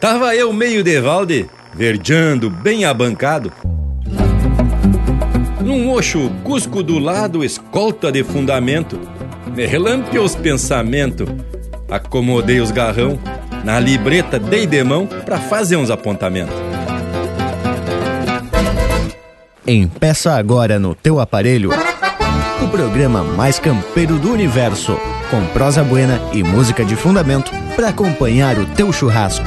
[0.00, 3.52] Tava eu meio de valde, verdeando, bem abancado.
[5.60, 8.98] Num oxo cusco do lado, escolta de fundamento.
[9.54, 11.28] Me relampeou os pensamentos.
[11.90, 13.18] Acomodei os garrão,
[13.64, 16.54] na libreta dei de mão pra fazer uns apontamentos.
[19.66, 21.70] Empeça agora no teu aparelho
[22.62, 24.98] o programa mais campeiro do universo,
[25.30, 29.46] com prosa buena e música de fundamento para acompanhar o teu churrasco.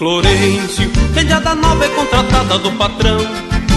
[0.00, 0.90] Florencio.
[1.12, 3.18] Velhada nova é contratada do patrão.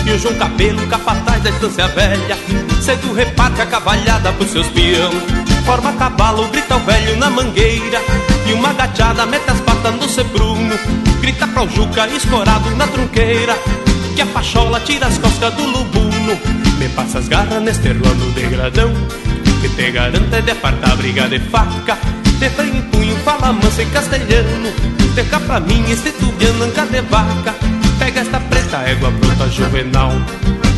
[0.05, 2.37] E o João Cabelo, capataz da estância velha
[2.81, 5.11] Cedo reparte a cavalhada pros seus peão.
[5.65, 8.01] Forma cavalo, grita o velho na mangueira.
[8.47, 10.79] E uma gachada mete as patas no sebruno
[11.19, 13.57] Grita pro Juca, escorado na trunqueira
[14.15, 16.39] Que a pachola tira as costas do lubuno.
[16.79, 18.93] Me passa as garras neste rolo degradão
[19.61, 21.97] Que te garante de apartar briga de faca.
[22.39, 27.53] Te em punho, fala mansa em castelhano Deixa pra mim este tubiano anca de vaca.
[27.99, 30.11] Pega esta preta égua pronta juvenal.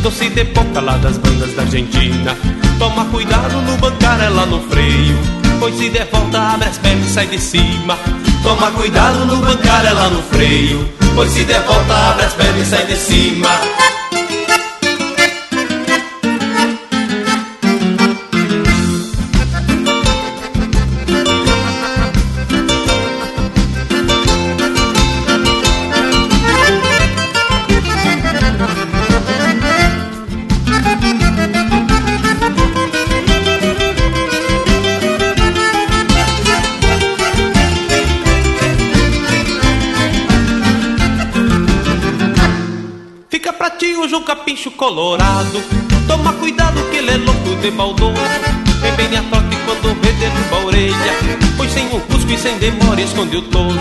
[0.02, 2.36] Doce de boca lá das bandas da Argentina.
[2.78, 5.16] Toma cuidado no bancar ela no freio
[5.58, 7.96] Pois se der volta abre as pernas e sai de cima.
[8.42, 12.70] Toma cuidado no bancar ela no freio Pois se der volta abre as pernas e
[12.70, 13.85] sai de cima
[44.86, 45.60] colorado.
[46.06, 48.12] Toma cuidado que ele é louco de maldoso
[48.80, 51.12] Vem bem a trote quando vê derruba a orelha.
[51.56, 53.80] Pois sem o cusco e sem demora esconde o toso.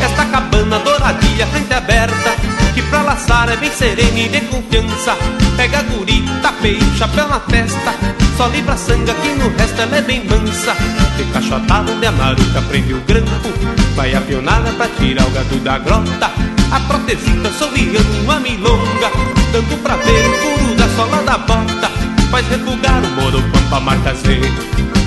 [0.00, 2.36] Esta cabana douradilha, frente aberta
[2.74, 5.16] Que pra laçar é bem serena e de confiança.
[5.56, 6.54] Pega a gurita,
[6.96, 10.76] chapéu na testa Só livra sangue que no resto ela é bem mansa.
[11.16, 13.48] De cachotada onde a maruca prende o grampo.
[13.94, 16.30] Vai a pionada pra tirar o gado da grota.
[16.70, 19.10] A protesita sorriando uma milonga.
[19.52, 21.90] Tanto pra ver o furo da sola da bota.
[22.30, 24.38] Faz refugar o moro pampa marca Z.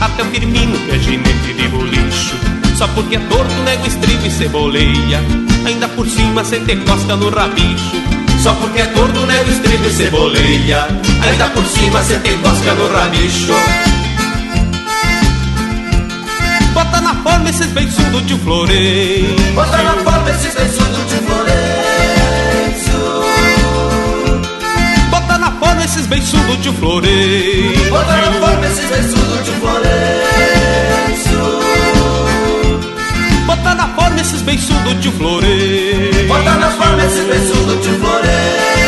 [0.01, 2.35] Até o Firmino que é ginete de bolicho.
[2.75, 5.23] Só porque é torto nego estribo e ceboleia.
[5.67, 8.08] Ainda por cima cê te cosca no rabicho
[8.41, 10.87] Só porque é torto nego estribo e ceboleia
[11.27, 13.53] Ainda por cima cê te cosca no rabicho
[16.73, 21.69] Bota na forma esses beiçudos de Florei Bota na forma esses esses beiçudos de Florencio.
[25.11, 27.89] Bota na forma esses beiçudos de Florencio.
[27.89, 28.89] Bota na forma esses
[34.41, 38.78] beiçudos de Florencio Bota na forma esses beiçudos de Florencio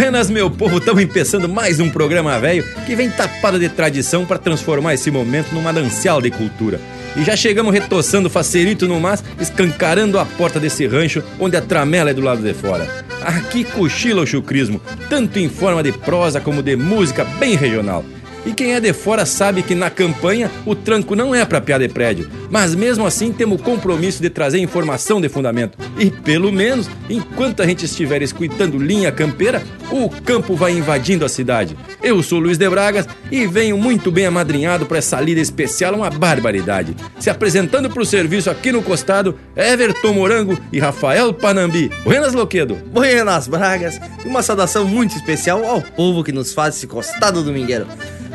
[0.00, 4.38] Buenas, meu povo, estamos empeçando mais um programa velho que vem tapado de tradição para
[4.38, 6.80] transformar esse momento numa dancial de cultura.
[7.16, 12.10] E já chegamos retoçando facerito no mas, escancarando a porta desse rancho onde a tramela
[12.10, 12.88] é do lado de fora.
[13.22, 14.80] Aqui cochila o chucrismo,
[15.10, 18.04] tanto em forma de prosa como de música bem regional.
[18.48, 21.86] E quem é de fora sabe que na campanha o tranco não é para piada
[21.86, 25.76] de prédio, mas mesmo assim temos o compromisso de trazer informação de fundamento.
[25.98, 31.28] E pelo menos, enquanto a gente estiver escutando linha campeira, o campo vai invadindo a
[31.28, 31.76] cidade.
[32.02, 36.08] Eu sou Luiz de Bragas e venho muito bem amadrinhado para essa lida especial, uma
[36.08, 36.96] barbaridade.
[37.20, 41.90] Se apresentando para o serviço aqui no costado, Everton Morango e Rafael Panambi.
[42.02, 42.76] Buenas, Loquedo.
[42.76, 44.00] Buenas, Bragas.
[44.24, 47.86] Uma saudação muito especial ao povo que nos faz esse costado domingueiro.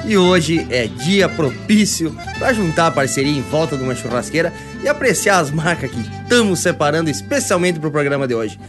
[0.05, 4.51] E hoje é dia propício para juntar a parceria em volta de uma churrasqueira
[4.83, 8.59] e apreciar as marcas que estamos separando especialmente para o programa de hoje.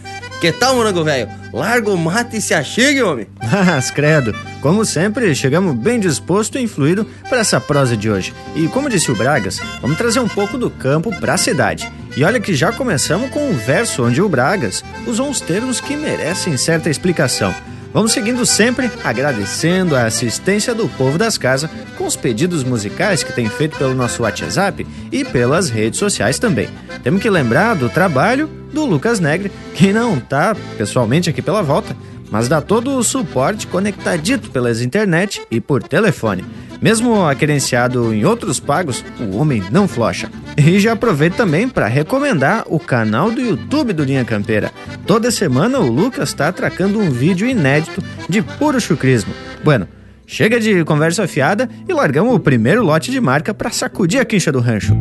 [0.41, 1.29] Que tal, morango velho?
[1.53, 3.27] Larga o mate e se achegue, homem.
[3.51, 8.33] Mas, credo, como sempre, chegamos bem disposto e influído para essa prosa de hoje.
[8.55, 11.91] E como disse o Bragas, vamos trazer um pouco do campo para a cidade.
[12.17, 15.97] E olha que já começamos com um verso onde o Bragas usou uns termos que
[15.97, 17.53] merecem certa explicação.
[17.95, 23.33] Vamos seguindo sempre agradecendo a assistência do povo das casas com os pedidos musicais que
[23.33, 26.69] tem feito pelo nosso WhatsApp e pelas redes sociais também.
[27.05, 31.97] Temos que lembrar do trabalho do Lucas Negre, que não está pessoalmente aqui pela volta,
[32.33, 36.45] mas dá todo o suporte conectadito pelas internet e por telefone.
[36.85, 40.31] Mesmo aquerenciado em outros pagos, o homem não flocha.
[40.55, 44.71] E já aproveito também para recomendar o canal do YouTube do Linha Campeira.
[45.07, 49.33] Toda semana o Lucas está atracando um vídeo inédito de puro chucrismo.
[49.65, 49.89] Bueno,
[50.27, 54.53] chega de conversa fiada e largamos o primeiro lote de marca para sacudir a quincha
[54.53, 54.95] do rancho.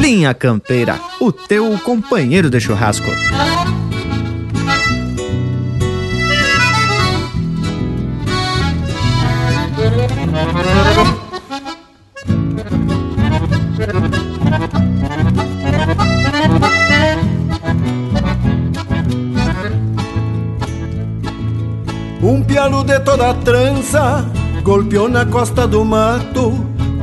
[0.00, 3.10] Linha Campeira, o teu companheiro de churrasco.
[22.56, 24.24] Pialo de toda trança
[24.62, 26.52] golpeou na costa do mato,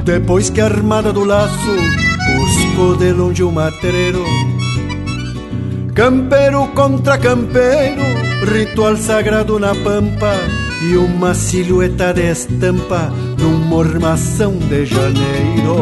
[0.04, 1.76] depois que a armada do laço
[2.26, 4.26] buscou de longe o matreiro.
[5.94, 8.02] Campeiro contra campeiro,
[8.52, 10.34] ritual sagrado na pampa
[10.90, 15.76] e uma silhueta de estampa num mormação de janeiro.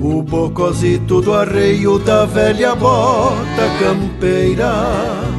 [0.00, 5.37] O bocozito do arreio da velha bota campeira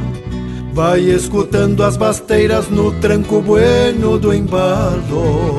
[0.72, 5.58] Vai escutando as basteiras no tranco bueno do embalo.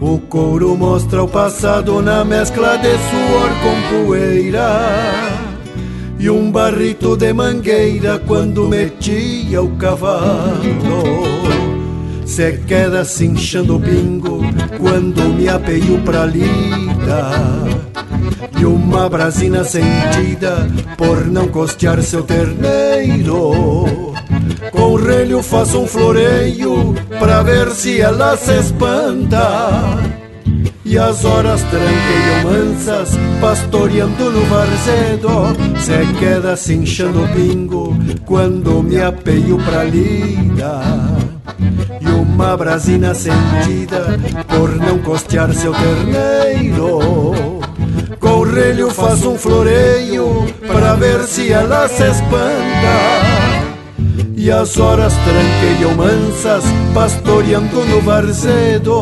[0.00, 4.80] O couro mostra o passado na mescla de suor com poeira.
[6.18, 11.02] E um barrito de mangueira quando metia o cavalo.
[12.26, 14.40] Se queda cinchando o pingo
[14.78, 17.89] quando me apeio pra lida
[18.58, 24.14] e uma brasina sentida por não costear seu terneiro.
[24.72, 29.98] Com relho faço um floreio pra ver se ela se espanta.
[30.84, 33.10] E as horas tranqueiam mansas,
[33.40, 35.56] pastoreando no varzedo.
[35.78, 37.96] Se queda cinchando o pingo
[38.26, 40.80] quando me apeio pra lida.
[42.00, 44.18] E uma brasina sentida
[44.48, 47.29] por não costear seu terneiro.
[48.60, 52.50] Relho faço um floreio para ver se ela se espanta.
[54.36, 58.92] E as horas tranqueiam mansas, pastoreando no varzedo.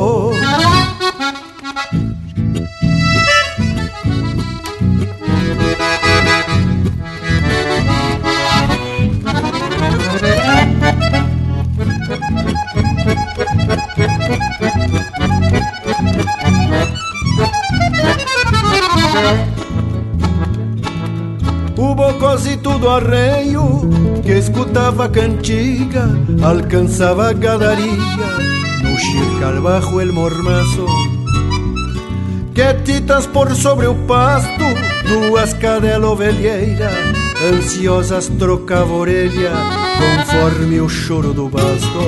[19.11, 19.48] O
[22.29, 23.89] bocozito do arreio
[24.23, 26.05] que escutava cantiga
[26.43, 28.29] alcançava a gadaria
[28.83, 30.85] no xircal bajo el mormaço.
[32.55, 34.67] Quietitas por sobre o pasto,
[35.09, 36.91] duas cadelas ovelheira,
[37.51, 39.53] ansiosas trocava orelha
[39.99, 41.99] conforme o choro do basto.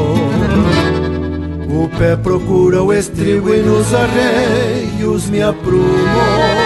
[1.66, 6.59] O pé procura o estribo e nos arreios me aprumo.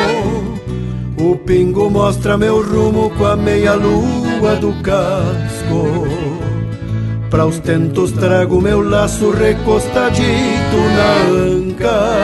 [1.25, 6.07] O pingo mostra meu rumo com a meia lua do casco.
[7.31, 12.19] Pra os tentos trago meu laço recostadito na anca.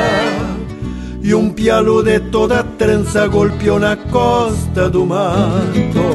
[1.22, 6.14] E um pialo de toda trança golpeou na costa do mato.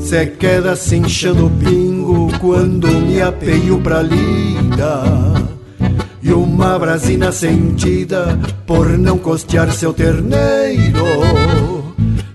[0.00, 5.43] Se queda o pingo quando me apeio pra lida.
[6.24, 11.04] E uma brasina sentida por não costear seu terneiro.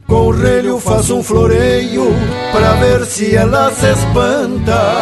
[0.05, 2.05] Com relho faço um floreio
[2.51, 5.01] pra ver se ela se espanta.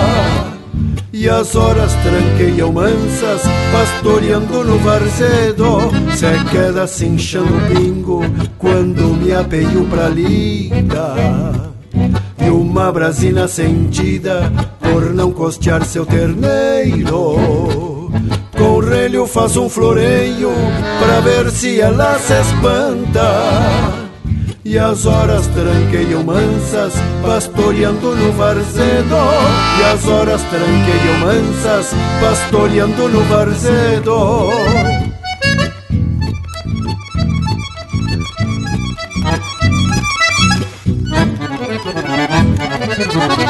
[1.12, 3.42] E as horas tranqueiam mansas,
[3.74, 5.92] pastoreando no varzedo.
[6.16, 8.22] Se queda cinchando o pingo
[8.58, 11.14] quando me apeio pra lida.
[12.40, 17.87] E uma brasina sentida por não costear seu terneiro.
[18.58, 20.52] Com o relho faço um floreio
[21.00, 24.08] pra ver se ela se espanta.
[24.66, 29.16] E as horas tranqueiam mansas, pastoreando no varzedo.
[29.80, 34.50] E as horas tranqueiam mansas, pastoreando no varzedo.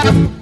[0.08, 0.37] Thank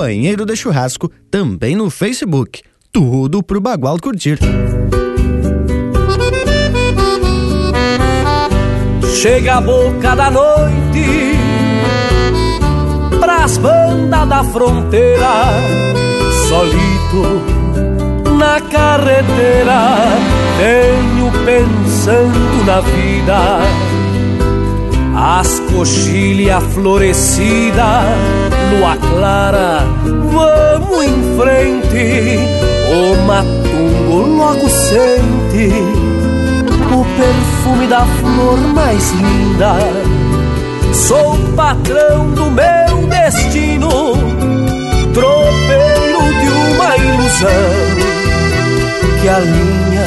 [0.00, 2.62] companheiro de churrasco também no Facebook.
[2.90, 4.38] Tudo pro Bagual curtir.
[9.14, 11.36] Chega a boca da noite
[13.20, 15.44] Pras bandas da fronteira
[16.48, 17.42] Solito
[18.38, 19.98] na carretera
[20.56, 23.60] Venho pensando na vida
[25.14, 32.38] As coxilhas florescidas Lua clara, vamos em frente
[32.90, 36.10] O matungo logo sente
[36.92, 39.76] o perfume da flor mais linda.
[40.92, 43.88] Sou patrão do meu destino,
[45.14, 48.10] tropeiro de uma ilusão
[49.20, 50.04] que a linha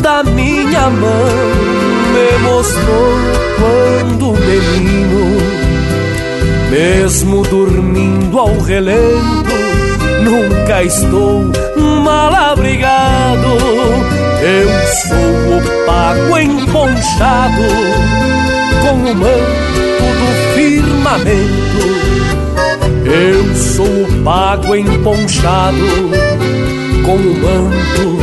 [0.00, 3.12] da minha mão me mostrou
[3.58, 5.67] quando menino,
[6.70, 9.56] mesmo dormindo ao relento,
[10.24, 11.44] nunca estou
[12.04, 13.58] mal abrigado
[14.40, 17.62] eu sou o pago emponchado
[18.82, 21.82] com o manto do firmamento.
[23.04, 25.76] Eu sou o pago emponchado
[27.04, 28.16] com o manto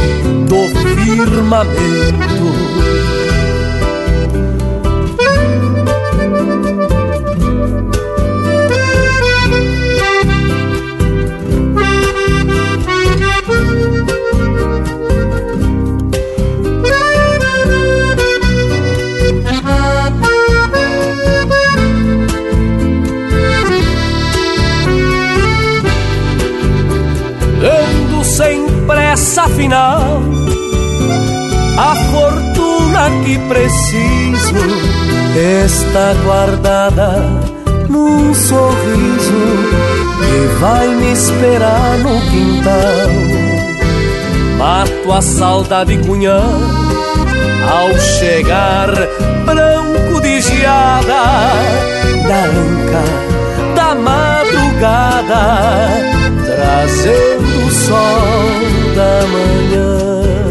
[0.48, 0.62] do
[1.04, 2.45] firmamento.
[29.56, 30.22] Final
[31.78, 34.56] a fortuna que preciso
[35.36, 37.22] está guardada
[37.90, 39.34] num sorriso
[40.20, 43.10] que vai me esperar no quintal.
[44.58, 46.42] Mato a saudade cunhã
[47.70, 48.90] ao chegar
[49.46, 51.24] branco de geada
[52.28, 53.25] da anca
[54.76, 55.90] madrugada
[56.46, 60.45] trazendo o sol da manhã.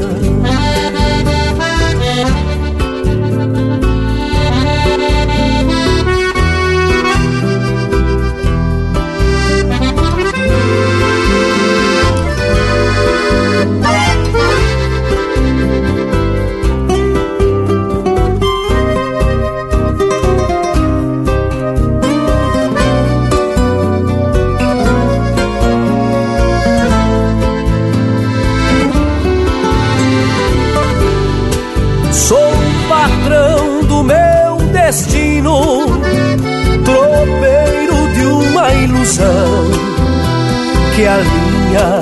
[40.94, 42.00] Que a linha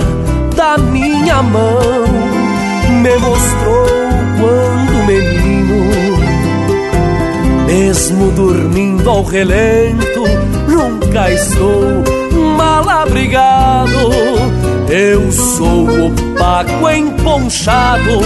[0.55, 2.05] da minha mão
[3.01, 3.87] me mostrou
[4.39, 6.17] quando menino,
[7.67, 10.25] mesmo dormindo ao relento,
[10.69, 12.05] nunca estou
[12.59, 14.13] mal abrigado.
[14.91, 18.21] Eu sou o paco emponchado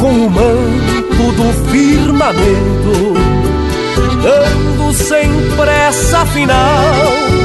[0.00, 3.14] com o manto do firmamento,
[4.26, 7.44] ando sem pressa afinal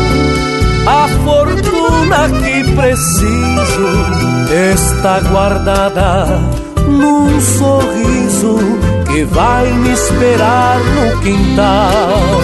[0.89, 3.89] a fortuna que preciso
[4.71, 6.25] está guardada
[6.87, 8.57] num sorriso
[9.05, 12.41] que vai me esperar no quintal.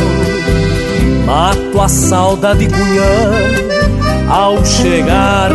[1.26, 5.50] Mato a saudade cunhã ao chegar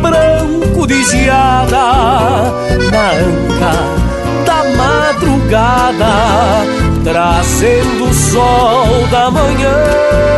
[0.00, 2.52] branco de geada
[2.92, 4.06] na anca
[4.46, 6.14] da madrugada,
[7.02, 10.36] trazendo o sol da manhã.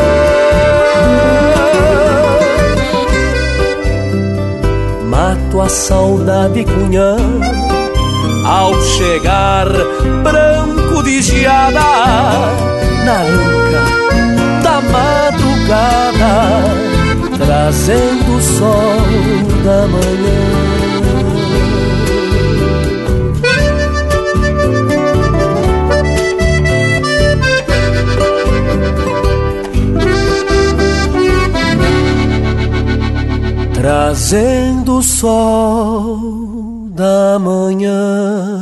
[5.04, 7.16] Mato a saudade cunhã
[8.46, 9.66] ao chegar
[10.22, 11.80] branco de geada
[13.04, 13.98] na anca
[14.62, 16.34] da madrugada,
[17.36, 19.00] trazendo o sol
[19.64, 20.77] da manhã.
[33.88, 38.60] Trazendo o sol da manhã.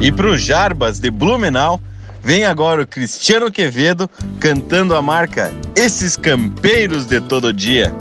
[0.00, 1.80] E pro Jarbas de Blumenau,
[2.22, 4.08] vem agora o Cristiano Quevedo
[4.38, 7.92] cantando a marca Esses Campeiros de Todo Dia.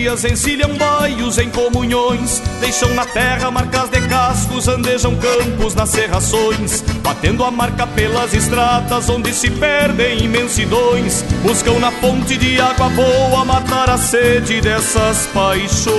[0.00, 6.80] Dias encilham baios em comunhões, deixam na terra marcas de cascos, andejam campos nas serrações,
[7.02, 13.44] batendo a marca pelas estradas onde se perdem imensidões, buscam na fonte de água boa
[13.44, 15.90] matar a sede dessas paixões.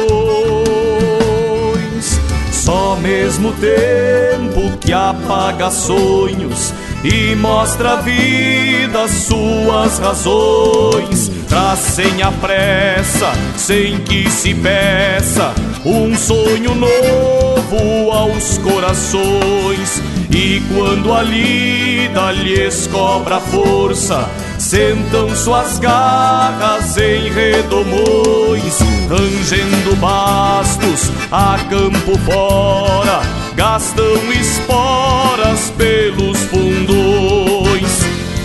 [2.51, 11.40] Só mesmo tempo que apaga sonhos e mostra a vida suas razões.
[11.51, 15.53] Traz sem a pressa, sem que se peça,
[15.83, 20.01] um sonho novo aos corações.
[20.29, 28.79] E quando a lida lhes cobra força, sentam suas garras em redomões,
[29.09, 33.19] rangendo bastos a campo fora,
[33.57, 37.60] gastam esporas pelos fundões.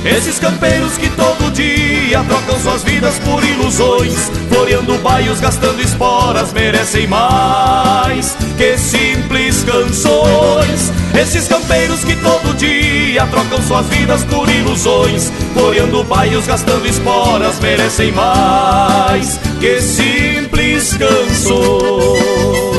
[0.08, 7.08] Esses campeiros que todo dia trocam suas vidas por ilusões, floreando baios, gastando esporas, merecem
[7.08, 10.92] mais que simples canções.
[11.12, 18.12] Esses campeiros que todo dia trocam suas vidas por ilusões, floreando baios, gastando esporas, merecem
[18.12, 22.75] mais que simples canções.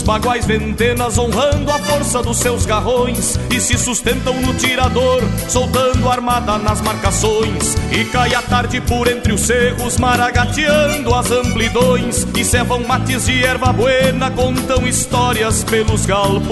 [0.00, 6.08] Potros, baguais, ventenas, honrando a força dos seus garrões e se sustentam no tirador, soltando
[6.08, 7.76] armada nas marcações.
[7.90, 13.44] E cai a tarde por entre os cerros, maragateando as amplidões e cevam mates de
[13.44, 16.50] erva buena, contam histórias pelos galpões.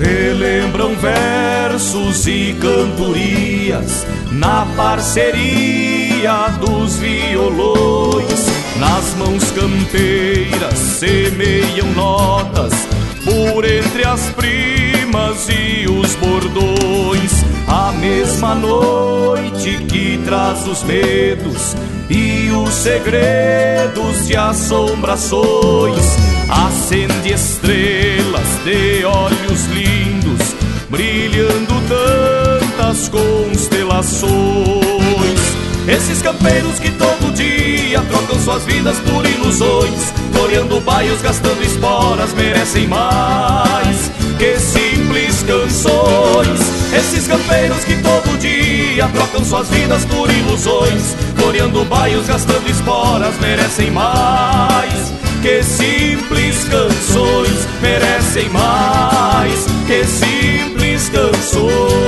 [0.00, 8.37] Relembram versos e cantorias na parceria dos violões.
[8.78, 12.72] Nas mãos campeiras semeiam notas
[13.24, 17.44] por entre as primas e os bordões.
[17.66, 21.74] A mesma noite que traz os medos
[22.08, 26.16] e os segredos de assombrações.
[26.48, 30.54] Acende estrelas de olhos lindos,
[30.88, 34.28] brilhando tantas constelações.
[35.88, 37.17] Esses campeiros que dia
[38.08, 46.60] trocam suas vidas por ilusões, floreando baios, gastando esporas, merecem mais que simples canções.
[46.92, 53.90] Esses campeiros que todo dia trocam suas vidas por ilusões, floreando baios, gastando esporas, merecem
[53.90, 62.07] mais que simples canções, merecem mais que simples canções.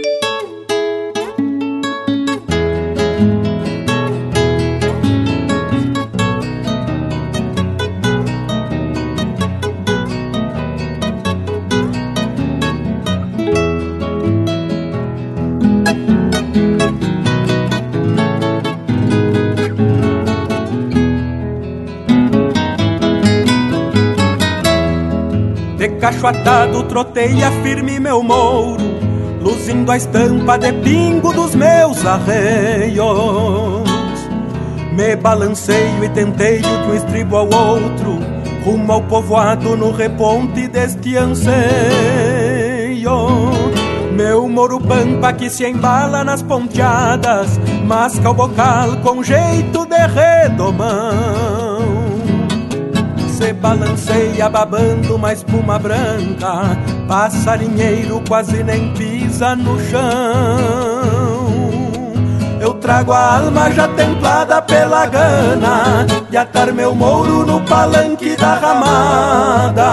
[26.21, 28.83] Cacho atado troteia firme meu mouro,
[29.41, 33.09] luzindo a estampa de pingo dos meus arreios.
[34.93, 38.19] Me balanceio e tenteio de um estribo ao outro,
[38.63, 41.51] rumo ao povoado no reponte deste anseio.
[44.13, 51.60] Meu moro pampa que se embala nas ponteadas, masca o bocal com jeito de redomão
[53.41, 56.77] se balanceia babando uma espuma branca,
[57.07, 59.99] passarinheiro quase nem pisa no chão.
[62.59, 68.53] Eu trago a alma já templada pela gana de atar meu mouro no palanque da
[68.53, 69.91] ramada.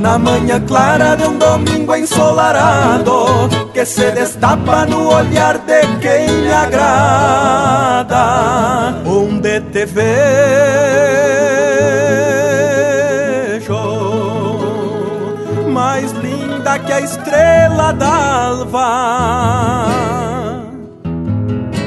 [0.00, 6.52] Na manhã clara de um domingo ensolarado Que se destapa no olhar de quem me
[6.52, 8.24] agrada
[9.06, 11.21] Onde te vejo
[16.92, 18.86] a estrela d'alva,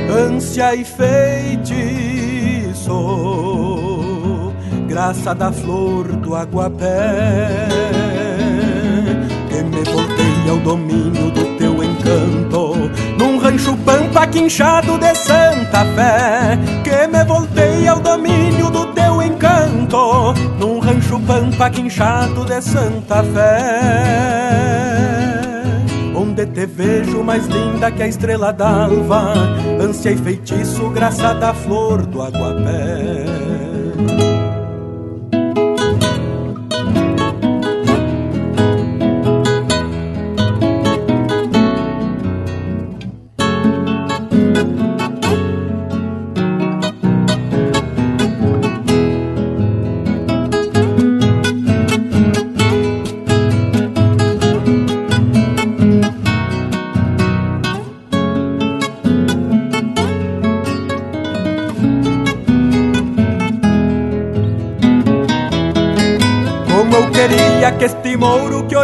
[0.10, 1.72] ânsia e feitiço,
[4.88, 7.68] graça da flor do aguapé,
[9.50, 12.90] que me voltei ao domínio do teu encanto,
[13.20, 20.34] num rancho pampa quinchado de Santa Fé, que me voltei ao domínio do teu encanto,
[20.58, 24.95] num rancho pampa quinchado de Santa Fé.
[26.54, 29.34] Te vejo mais linda que a estrela d'alva,
[29.82, 33.26] ânsia e feitiço, graça da flor do aguapé.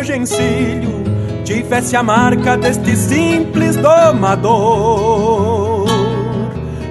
[0.02, 1.04] Mouro que hoje encilho
[1.44, 5.22] tivesse a marca deste simples domador.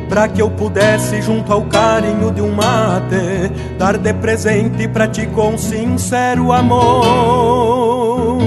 [0.08, 5.26] Pra que eu pudesse, junto ao carinho de um mate, dar de presente pra ti
[5.26, 8.38] com sincero amor.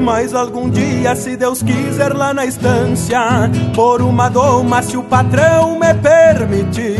[0.00, 5.78] Mas algum dia, se Deus quiser, lá na estância, por uma doma, se o patrão
[5.78, 6.98] me permitir,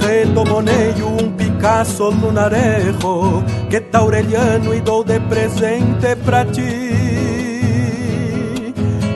[0.00, 6.96] redomoneio um Picasso lunarejo que tá Aureliano e dou de presente pra ti.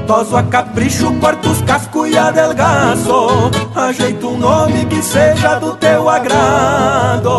[0.07, 6.09] Toso a capricho, corto os cascos e adelgaço, ajeito um nome que seja do teu
[6.09, 7.31] agrado.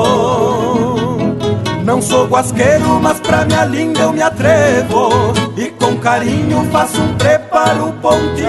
[1.84, 5.10] Não sou guasqueiro, mas pra minha linda eu me atrevo
[5.58, 8.48] E com carinho faço um preparo ponteado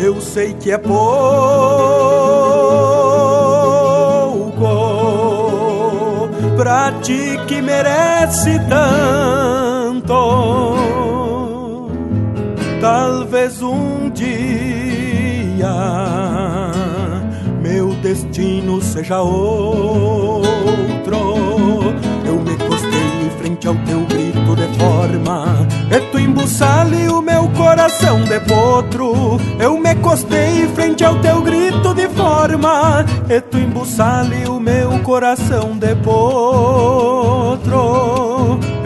[0.00, 2.55] Eu sei que é pouco
[6.76, 10.12] Pra ti que merece tanto
[12.82, 15.74] Talvez um dia
[17.62, 20.95] meu destino seja outro.
[24.56, 29.38] De forma, e tu embuçale o meu coração de potro.
[29.60, 34.98] Eu me costei em frente ao teu grito de forma, e tu embuçale o meu
[35.00, 36.26] coração de potro.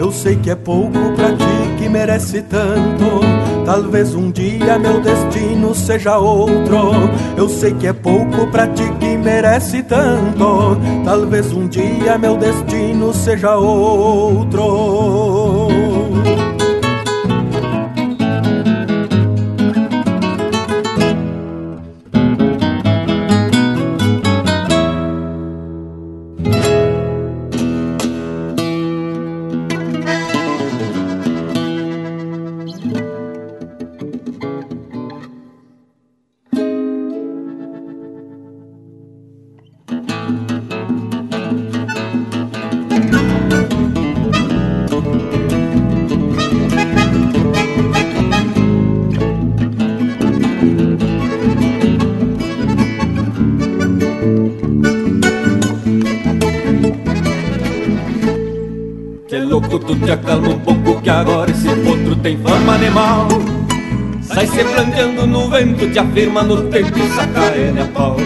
[0.01, 3.21] Eu sei que é pouco pra ti que merece tanto.
[3.63, 6.93] Talvez um dia meu destino seja outro.
[7.37, 10.75] Eu sei que é pouco pra ti que merece tanto.
[11.05, 14.61] Talvez um dia meu destino seja outro.
[64.63, 68.17] Se no vento, te afirma no tempo e saca ele a pau.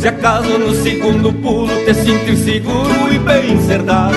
[0.00, 4.16] Se acaso no segundo pulo te sentir seguro e bem cerdado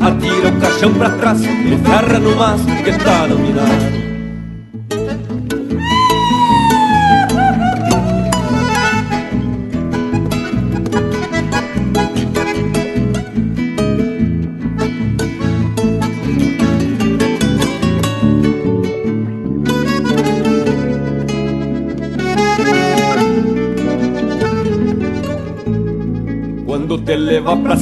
[0.00, 4.05] Atira o caixão pra trás e ferra no mastro que está dominado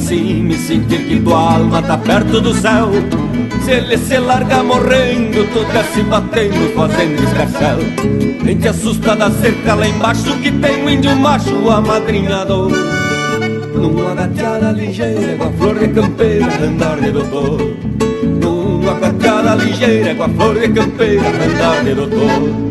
[0.05, 2.91] cima e sentir que tua alma tá perto do céu.
[3.63, 7.79] Se ele se larga morrendo, tu desce batendo, fazendo escarcel
[8.43, 12.71] Nem te assusta da cerca lá embaixo que tem um índio macho amadrinhador
[13.73, 17.75] Numa gateada ligeira com a flor de campeira, andar de doutor.
[18.23, 22.64] Numa gateada ligeira com a flor de campeira, andar de doutor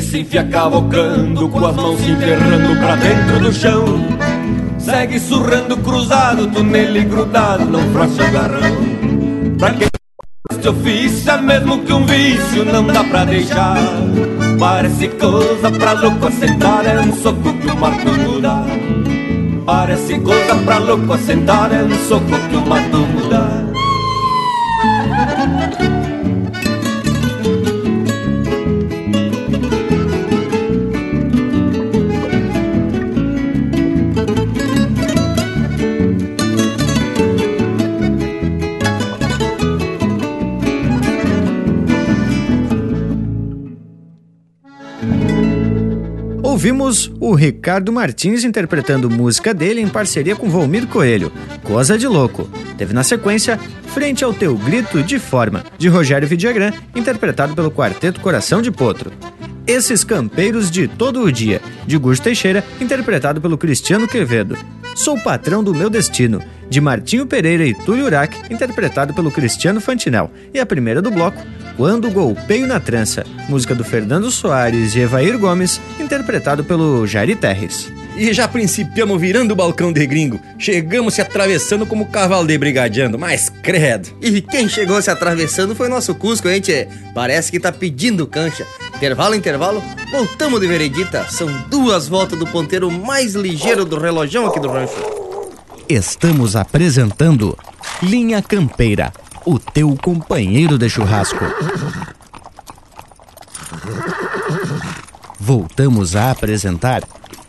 [0.00, 4.18] Se enfia cavocando, com as mãos se enterrando pra dentro do chão
[4.88, 9.56] segue surrando cruzado, tu nele grudado, não frouxa o garrão.
[9.58, 9.88] Pra quem
[10.50, 13.76] este ofício é mesmo que um vício, não dá pra deixar.
[14.58, 18.64] Parece coisa pra louco assentar, é um soco que o mato muda.
[19.66, 23.67] Parece coisa pra louco assentar, é um soco que o mato muda.
[47.28, 51.30] O Ricardo Martins interpretando música dele em parceria com Volmir Coelho,
[51.62, 52.48] Coisa de Louco.
[52.78, 58.20] Teve na sequência Frente ao Teu Grito de Forma, de Rogério Vidagrã, interpretado pelo Quarteto
[58.20, 59.12] Coração de Potro.
[59.66, 64.56] Esses Campeiros de Todo o Dia, de Gusto Teixeira, interpretado pelo Cristiano Quevedo.
[64.94, 70.30] Sou Patrão do Meu Destino, de Martinho Pereira e Túlio Urac, interpretado pelo Cristiano Fantinel.
[70.52, 71.42] E a primeira do bloco,
[71.76, 77.90] Quando Golpeio na Trança, música do Fernando Soares e Evair Gomes, interpretado pelo Jairi Terres.
[78.16, 80.40] E já principiamos virando o balcão de gringo.
[80.58, 84.08] Chegamos se atravessando como cavalo de brigadeando, mas credo.
[84.20, 86.88] E quem chegou se atravessando foi nosso Cusco, hein, tchê?
[87.14, 88.66] Parece que tá pedindo cancha.
[88.98, 91.24] Intervalo, intervalo, voltamos de veredita.
[91.30, 94.96] São duas voltas do ponteiro mais ligeiro do relojão aqui do rancho.
[95.88, 97.56] Estamos apresentando
[98.02, 99.12] Linha Campeira,
[99.46, 101.44] o teu companheiro de churrasco.
[105.38, 107.04] Voltamos a apresentar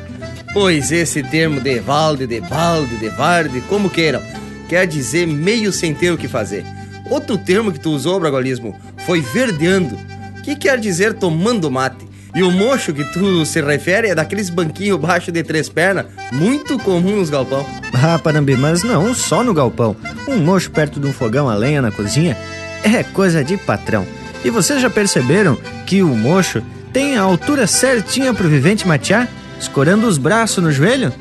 [0.53, 4.21] Pois esse termo de valde, de balde, de varde, como queiram,
[4.67, 6.65] quer dizer meio sem ter o que fazer.
[7.09, 9.97] Outro termo que tu usou, Bragualismo, foi verdeando,
[10.43, 12.07] que quer dizer tomando mate.
[12.35, 16.77] E o mocho que tu se refere é daqueles banquinhos baixo de três pernas, muito
[16.77, 17.65] comum nos galpão.
[17.91, 19.95] Ah, Parambi, mas não só no galpão.
[20.27, 22.37] Um mocho perto de um fogão a lenha na cozinha
[22.83, 24.05] é coisa de patrão.
[24.43, 26.61] E vocês já perceberam que o mocho
[26.93, 29.27] tem a altura certinha pro vivente matear,
[29.59, 31.13] escorando os braços no joelho?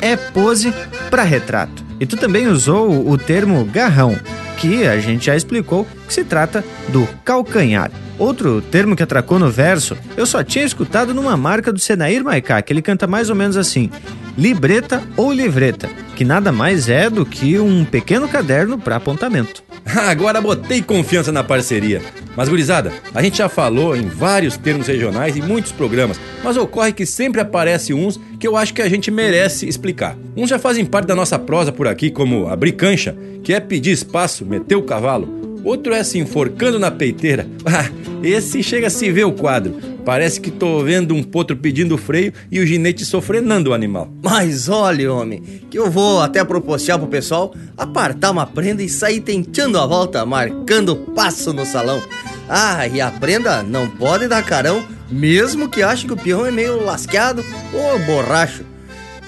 [0.00, 0.72] É pose
[1.10, 1.84] para retrato.
[2.00, 4.16] E tu também usou o termo garrão,
[4.56, 7.92] que a gente já explicou que se trata do calcanhar.
[8.18, 12.60] Outro termo que atracou no verso, eu só tinha escutado numa marca do Senair Maicá,
[12.60, 13.90] que ele canta mais ou menos assim:
[14.36, 19.62] libreta ou livreta, que nada mais é do que um pequeno caderno para apontamento.
[20.08, 22.02] Agora botei confiança na parceria.
[22.36, 26.92] Mas, gurizada, a gente já falou em vários termos regionais em muitos programas, mas ocorre
[26.92, 30.16] que sempre aparece uns que eu acho que a gente merece explicar.
[30.36, 33.90] Uns já fazem parte da nossa prosa por aqui, como abrir cancha, que é pedir
[33.90, 35.37] espaço, meter o cavalo.
[35.68, 37.46] Outro é se enforcando na peiteira.
[37.70, 37.90] Ah,
[38.22, 39.76] esse chega a se ver o quadro.
[40.02, 44.10] Parece que tô vendo um potro pedindo freio e o ginete sofrenando o animal.
[44.22, 49.20] Mas olha, homem, que eu vou até proporcionar pro pessoal apartar uma prenda e sair
[49.20, 52.02] tentando a volta, marcando passo no salão.
[52.48, 56.50] Ah, e a prenda não pode dar carão, mesmo que ache que o peão é
[56.50, 58.64] meio lasqueado ou borracho.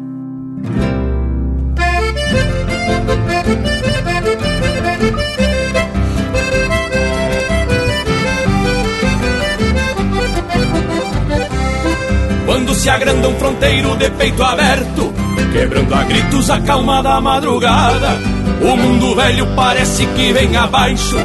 [12.46, 15.14] Quando se agranda um fronteiro de peito aberto,
[15.52, 18.18] quebrando a gritos a calma da madrugada,
[18.62, 21.17] o mundo velho parece que vem abaixo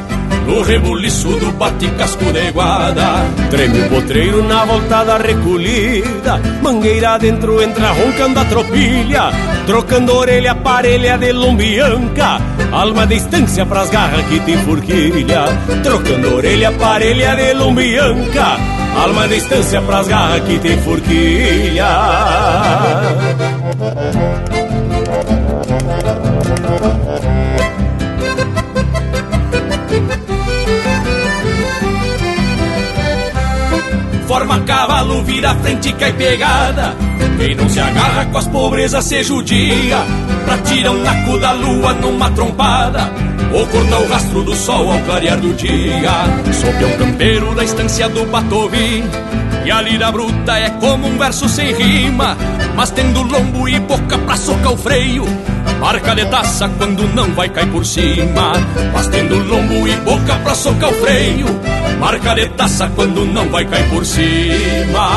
[0.46, 7.62] no rebuliço do bate-casco de guarda Treme o potreiro na volta da recolhida Mangueira dentro
[7.62, 9.30] entra roncando a tropilha
[9.66, 12.40] Trocando orelha, parelha de lombianca.
[12.72, 15.44] Alma de distância pras garras que tem forquilha
[15.82, 18.56] Trocando orelha, parelha de lombianca.
[18.96, 21.86] Alma de distância pras garras que tem forquilha
[34.52, 35.24] forma cavalo
[35.62, 36.94] frente cai pegada.
[37.38, 39.98] Quem não se agarra com as pobrezas se judia.
[40.44, 43.10] Pra tirar um naco da lua numa trompada.
[43.52, 46.10] Ou cortar o rastro do sol ao clarear do dia.
[46.52, 49.02] Sob o campeiro da estância do Batovi.
[49.64, 52.36] E a lira bruta é como um verso sem rima.
[52.74, 55.24] Mas tendo lombo e boca pra socar o freio.
[55.82, 58.52] Marca de taça quando não vai cair por cima.
[58.92, 61.46] Mas tendo lombo e boca pra socar o freio.
[61.98, 65.10] Marca de taça quando não vai cair por cima.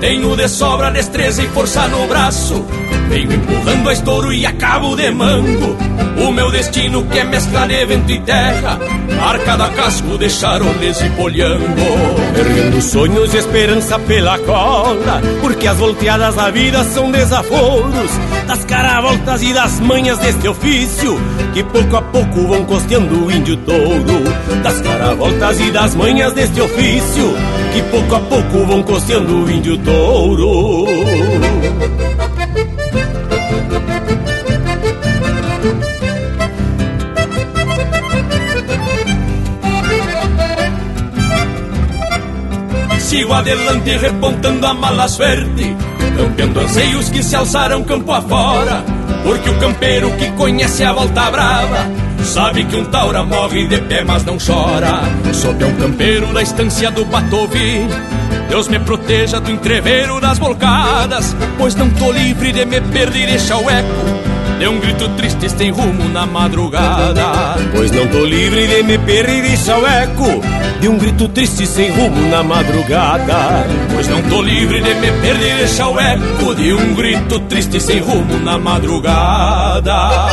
[0.00, 2.64] Tenho de sobra destreza e força no braço
[3.08, 5.76] Venho empurrando a estouro e acabo de mango.
[6.18, 8.78] O meu destino que é mescla de vento e terra
[9.20, 11.66] Marca da casco de charoles e polhango
[12.36, 18.10] Erguendo sonhos e esperança pela cola Porque as volteadas da vida são desaforos
[18.46, 21.20] Das caravoltas e das manhas deste ofício
[21.52, 24.24] Que pouco a pouco vão costeando o índio touro.
[24.62, 27.34] Das caravoltas e das manhas deste ofício
[27.72, 30.86] Que pouco a pouco vão costeando o índio touro
[43.16, 45.74] Sigo adelante repontando a mala suerte
[46.18, 48.84] Campeando anseios que se alçaram campo afora
[49.24, 51.90] Porque o campeiro que conhece a volta brava
[52.22, 55.00] Sabe que um taura morre de pé mas não chora.
[55.32, 57.86] Sob um campeiro da estância do Batovi.
[58.50, 63.26] Deus me proteja do entreveiro das volcadas Pois não tô livre de me perder e
[63.28, 64.25] deixar o eco
[64.58, 67.56] de um grito triste sem rumo na madrugada.
[67.74, 70.40] Pois não tô livre de me perder e deixar o eco
[70.80, 73.66] De um grito triste sem rumo na madrugada.
[73.92, 77.80] Pois não tô livre de me perder e deixar o eco De um grito triste
[77.80, 80.26] sem rumo na madrugada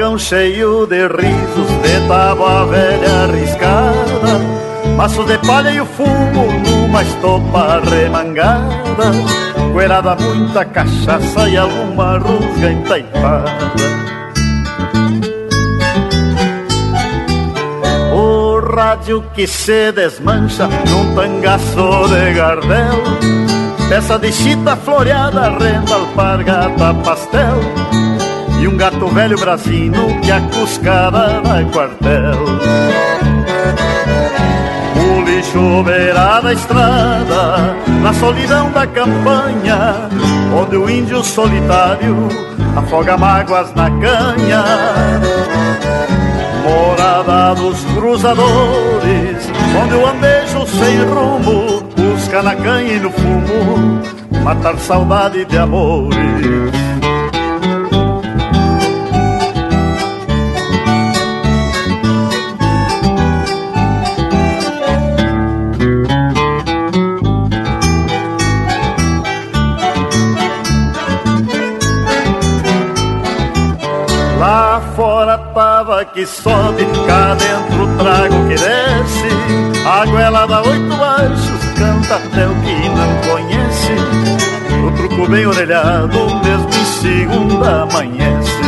[0.00, 4.38] balcão cheio de risos, de tábua velha arriscada,
[4.96, 9.12] maços de palha e o fumo numa estopa remangada,
[9.74, 13.72] coelhada muita cachaça e alguma rusga entaipada.
[18.14, 23.02] O rádio que se desmancha num tangaço de gardel,
[23.90, 28.09] peça de chita floreada, renda, alpargata, pastel
[28.60, 32.44] e um gato velho brasino que a cuscada dá quartel.
[34.96, 40.08] O lixo beira da estrada, na solidão da campanha,
[40.54, 42.28] onde o índio solitário
[42.76, 44.64] afoga mágoas na canha.
[46.62, 49.50] Morada dos cruzadores,
[49.82, 54.02] onde o andejo sem rumo busca na canha e no fumo
[54.44, 56.89] matar saudade de amores.
[76.20, 79.28] Que sobe, cá dentro trago que desce.
[79.86, 83.92] A goela dá oito baixos, canta até o que não conhece.
[84.86, 88.60] O truco bem orelhado, mesmo em segunda amanhece.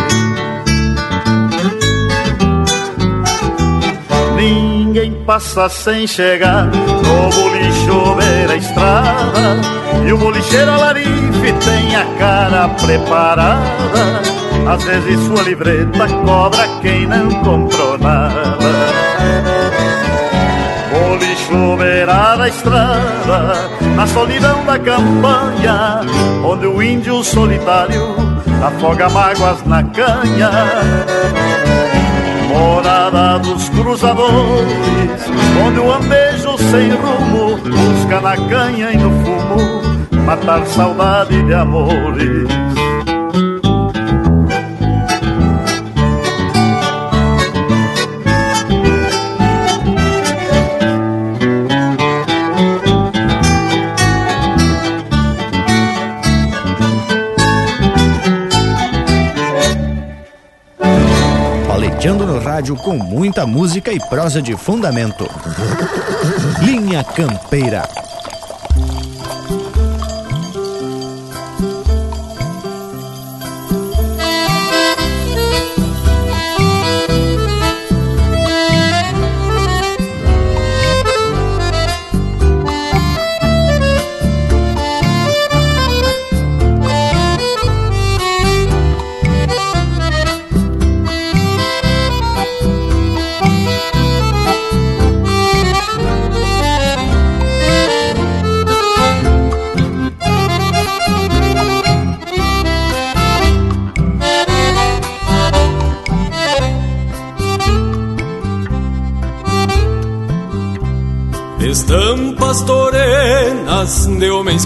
[4.34, 9.60] Ninguém passa sem chegar no bolicho beira a estrada.
[10.06, 14.31] E o bolicheiro alarife tem a cara preparada.
[14.66, 18.58] Às vezes sua livreta cobra quem não comprou nada.
[20.92, 26.00] Bolicho beira da estrada, na solidão da campanha,
[26.44, 28.14] onde o índio solitário
[28.62, 30.50] afoga mágoas na canha.
[32.48, 35.22] Morada dos cruzadores,
[35.66, 42.91] onde o andejo sem rumo busca na canha e no fumo matar saudade de amores.
[62.72, 65.28] Rádio com muita música e prosa de fundamento.
[66.62, 67.88] Linha Campeira.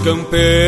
[0.07, 0.66] De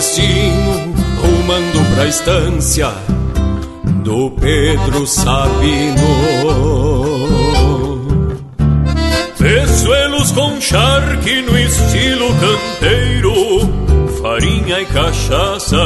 [0.00, 2.88] destino, rumando pra estância
[4.02, 5.94] do Pedro Sabino.
[9.36, 13.34] Peçoelos com charque no estilo canteiro,
[14.22, 15.76] farinha e cachaça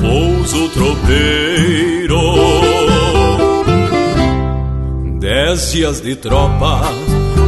[0.00, 2.20] pouso tropeiro.
[5.18, 6.80] Dez dias de tropa,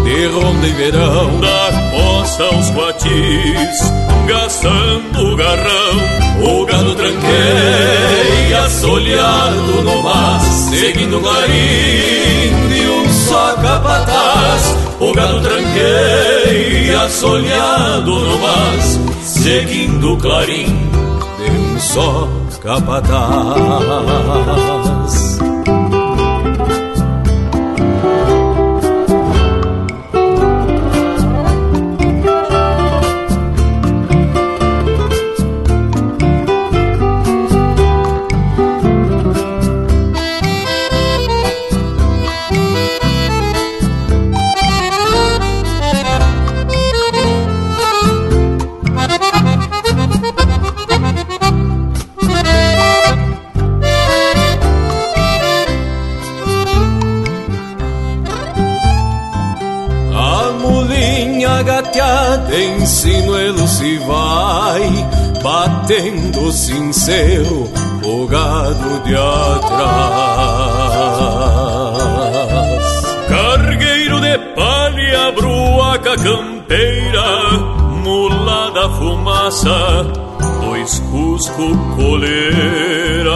[0.05, 6.19] de ronda e verão, da costa aos guatis, gastando o garrão.
[6.41, 14.77] O gado tranqueia, soleado no mar, seguindo o clarim de um só capataz.
[15.01, 18.79] O gado tranqueia, soleado no mar,
[19.23, 20.89] seguindo o clarim
[21.39, 22.29] de um só
[22.63, 23.79] capataz.
[79.59, 80.05] Fumaça,
[80.61, 83.33] dois cusco coleira.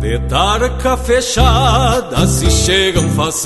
[0.00, 3.42] De tarca fechada se chegam faceiros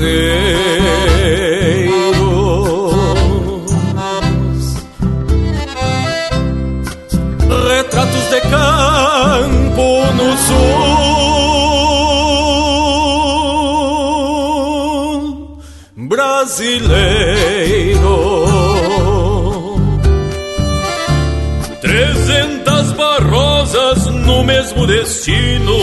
[25.07, 25.79] destino,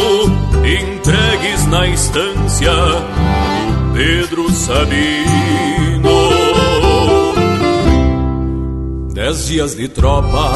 [0.66, 5.14] entregues na estância do Pedro Sabino.
[9.14, 10.52] Dez dias de tropa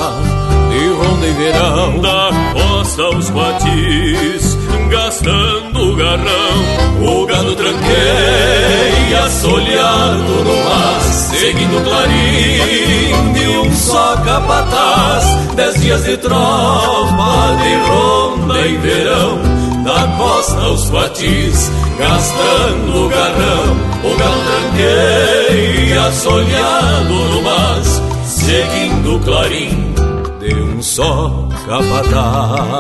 [0.70, 4.58] de ronda e verão, da costa aos quatis,
[4.90, 7.24] gastando o garrão.
[7.24, 15.56] O gado tranqueia, soleado no mar, seguindo o clarim de um só capataz.
[15.56, 19.40] Dez dias de tropa, de ronda e verão,
[19.84, 23.76] da costa aos quatis, gastando o garrão.
[24.04, 27.82] O tranqueia, soleado no mar,
[28.26, 29.94] seguindo o clarim
[30.40, 32.78] de um só capataz.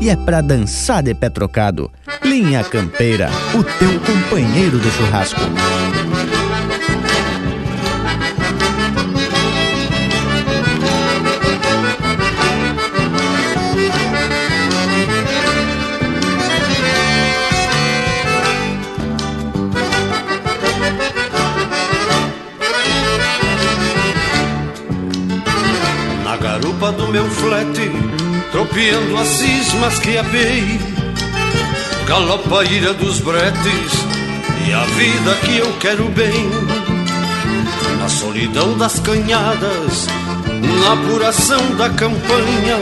[0.00, 1.90] E é pra dançar de pé trocado.
[2.22, 5.40] Linha Campeira, o teu companheiro do churrasco.
[27.22, 27.90] Reflete,
[28.52, 30.78] tropeando as cismas que apei.
[32.06, 33.92] Galopa a ira dos bretes
[34.66, 36.50] e a vida que eu quero bem.
[37.98, 40.06] Na solidão das canhadas,
[40.82, 42.78] na apuração da campanha,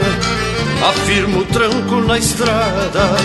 [0.89, 3.15] afirmo o tranco na estrada,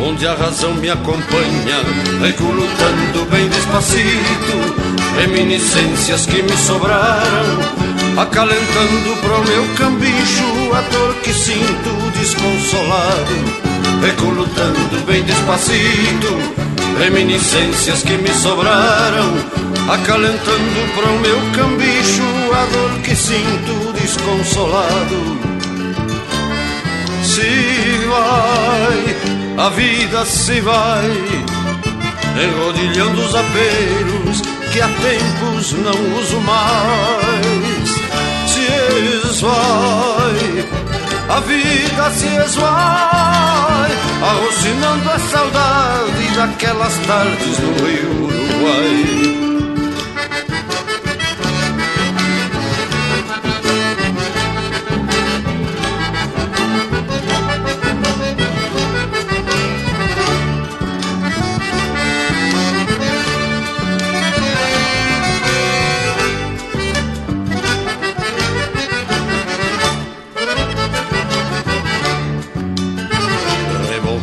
[0.00, 1.82] onde a razão me acompanha,
[2.22, 4.76] recolutando bem despacito,
[5.18, 7.79] reminiscências que me sobraram
[8.16, 13.34] acalentando pro meu cambicho a dor que sinto desconsolado,
[14.02, 16.38] recolutando bem despacito,
[16.98, 19.34] reminiscências que me sobraram,
[19.88, 25.50] acalentando pro meu cambicho a dor que sinto desconsolado.
[27.22, 31.10] Se vai, a vida se vai,
[32.42, 34.42] enrodilhando os aperos
[34.72, 37.69] que há tempos não uso mais
[39.48, 43.90] a vida se esvai,
[44.22, 49.49] alucinando a saudade daquelas tardes no Rio Uruguai.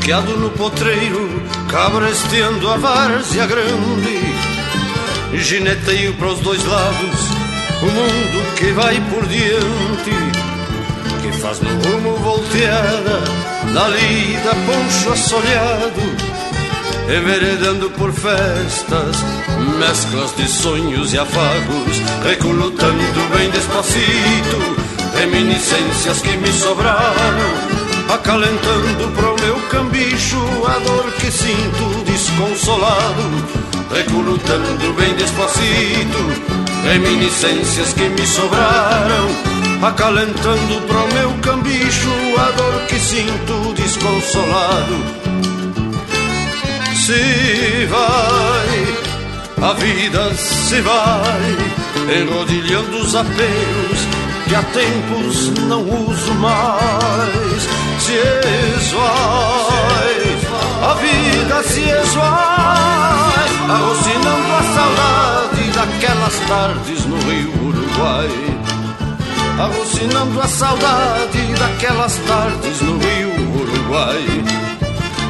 [0.08, 1.30] Bloqueado no potreiro,
[1.70, 4.22] cabresteando a várzea grande.
[5.34, 7.20] Gineteio para os dois lados,
[7.82, 10.12] o mundo que vai por diante.
[11.22, 13.20] Que faz no rumo volteada,
[13.74, 16.02] da lida poncho assolhado.
[17.14, 19.18] Enveredando por festas,
[19.78, 27.77] mesclas de sonhos e afagos, recolutando bem despacito, reminiscências que me sobraram
[28.10, 33.24] acalentando pro meu cambicho a dor que sinto desconsolado,
[33.94, 36.18] recrutando bem despacito,
[36.84, 39.28] reminiscências que me sobraram,
[39.82, 45.28] acalentando pro meu cambicho a dor que sinto desconsolado.
[46.96, 57.87] Se vai, a vida se vai, enrodilhando os apelos que há tempos não uso mais.
[58.08, 58.14] Se
[58.78, 59.02] esvai,
[60.82, 68.30] a vida se esvai, alucinando a saudade daquelas tardes no Rio Uruguai.
[69.60, 74.26] Alucinando a saudade daquelas tardes no Rio Uruguai.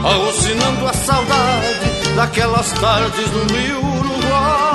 [0.03, 4.66] Alucinando a saudade daquelas tardes no Rio Uruguai.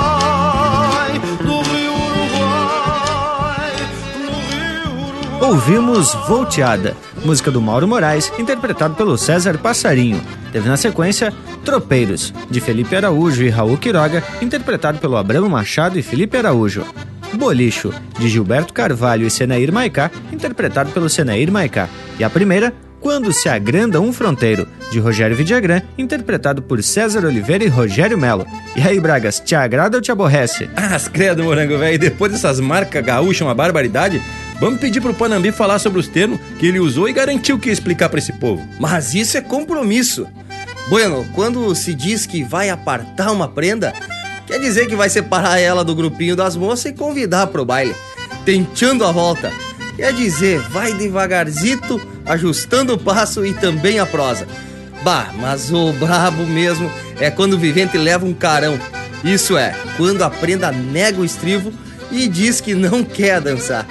[5.43, 10.21] Ouvimos Volteada, música do Mauro Moraes, interpretado pelo César Passarinho.
[10.53, 11.33] Teve na sequência
[11.65, 16.85] Tropeiros, de Felipe Araújo e Raul Quiroga, interpretado pelo Abramo Machado e Felipe Araújo.
[17.33, 21.89] Bolicho, de Gilberto Carvalho e Senair Maicá, interpretado pelo Senair Maicá.
[22.17, 27.65] E a primeira, Quando se agranda um fronteiro, de Rogério Vidagrã, interpretado por César Oliveira
[27.65, 28.47] e Rogério Melo.
[28.77, 30.69] E aí, Bragas, te agrada ou te aborrece?
[30.73, 34.21] Ah, credo, morango velho, depois dessas marcas gaúchas, uma barbaridade,
[34.63, 37.73] Vamos pedir pro Panambi falar sobre os termos que ele usou e garantiu que ia
[37.73, 38.65] explicar para esse povo.
[38.79, 40.25] Mas isso é compromisso.
[40.87, 43.91] Bueno, quando se diz que vai apartar uma prenda,
[44.47, 47.93] quer dizer que vai separar ela do grupinho das moças e convidar pro baile,
[48.45, 49.51] tentando a volta.
[49.97, 54.47] Quer dizer, vai devagarzito, ajustando o passo e também a prosa.
[55.03, 56.89] Bah, mas o brabo mesmo
[57.19, 58.79] é quando o vivente leva um carão.
[59.25, 61.73] Isso é, quando a prenda nega o estrivo
[62.09, 63.85] e diz que não quer dançar.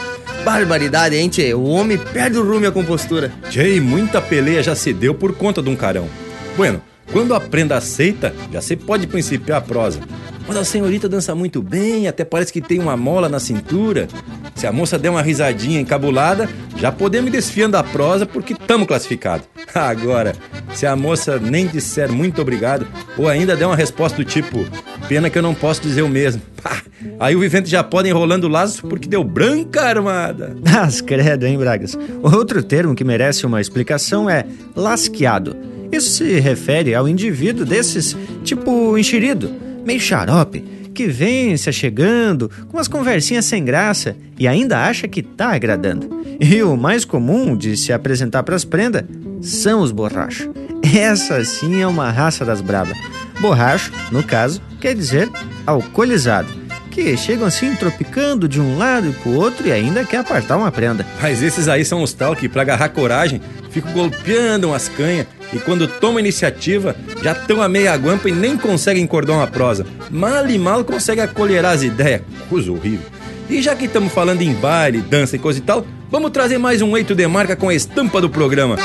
[0.45, 1.55] Barbaridade, hein, tchê?
[1.55, 3.33] O homem perde o rumo e a compostura.
[3.49, 6.09] Tchê, muita peleia já se deu por conta de um carão.
[6.57, 6.83] Bueno,
[7.13, 10.01] quando a prenda aceita, já se pode principiar a prosa.
[10.45, 14.09] Quando a senhorita dança muito bem, até parece que tem uma mola na cintura.
[14.57, 18.89] Se a moça der uma risadinha encabulada, já podemos ir desfiando a prosa porque estamos
[18.89, 19.47] classificados.
[19.73, 20.35] Agora,
[20.75, 22.87] se a moça nem disser muito obrigado,
[23.17, 24.67] ou ainda der uma resposta do tipo,
[25.13, 26.41] pena que eu não posso dizer o mesmo.
[26.63, 26.81] Pá,
[27.21, 30.57] aí o vivente já pode enrolando o laço porque deu branca armada.
[30.65, 31.99] As credo, hein, Bragas?
[32.23, 35.55] Outro termo que merece uma explicação é lasqueado.
[35.93, 39.55] Isso se refere ao indivíduo desses, tipo enxerido,
[39.85, 45.23] meio xarope, que vem se achegando com umas conversinhas sem graça e ainda acha que
[45.23, 46.09] tá agradando.
[46.41, 49.05] E o mais comum de se apresentar para as prendas
[49.43, 50.49] são os borrachos.
[50.97, 52.97] Essa sim é uma raça das brabas.
[53.43, 55.29] Borracho, no caso, quer dizer
[55.67, 56.49] alcoolizado.
[56.93, 60.71] que chegam assim tropicando de um lado e pro outro e ainda quer apartar uma
[60.71, 61.05] prenda.
[61.21, 63.41] Mas esses aí são os tal que, pra agarrar coragem,
[63.71, 68.59] ficam golpeando umas canhas e quando tomam iniciativa já estão a meia guampa e nem
[68.59, 69.87] conseguem encordar uma prosa.
[70.11, 72.21] Mal e mal conseguem acolher as ideias.
[72.49, 73.07] Coisa horrível.
[73.49, 76.83] E já que estamos falando em baile, dança e coisa e tal, vamos trazer mais
[76.83, 78.77] um eito de marca com a estampa do programa.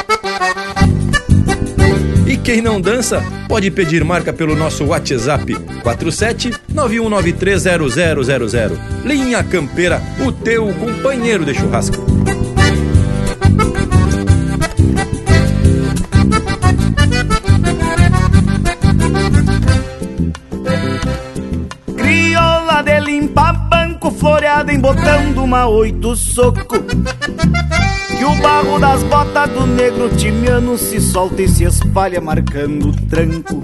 [2.47, 8.77] Quem não dança, pode pedir marca pelo nosso WhatsApp 47 91930000.
[9.03, 11.97] Linha Campeira, o teu companheiro de churrasco.
[21.97, 26.77] Crioula de limpa banco floreada em botão de uma oito soco
[28.17, 32.93] que o barro das botas do negro timiano se solta e se espalha marcando o
[33.07, 33.61] tranco.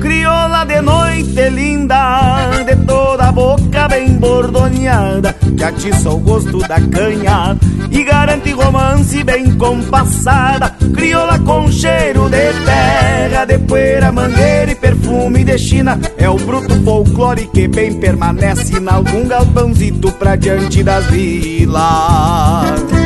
[0.00, 6.80] Crioula de noite linda, de toda a boca bem bordoneada, que atiça o gosto da
[6.80, 7.56] canha
[7.90, 10.76] e garante romance bem compassada.
[10.94, 15.98] Crioula com cheiro de terra, de poeira, mangueira e perfume de China.
[16.16, 22.97] É o bruto folclore que bem permanece em algum galpãozito pra diante das vilas.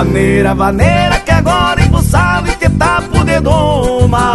[0.00, 4.32] Vaneira, vaneira, que agora embuçado e tapo de doma.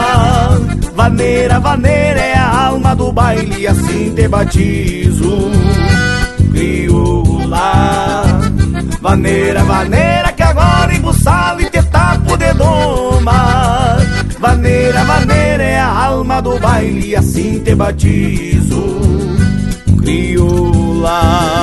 [0.96, 5.50] Vaneira, vaneira, é a alma do baile, assim te batizo.
[6.52, 8.24] Crioula.
[9.02, 13.98] Vaneira, vaneira, que agora embuçado e tapo de doma.
[14.40, 19.00] Vaneira, vaneira, é a alma do baile, assim te batizo.
[19.98, 21.56] Crioula.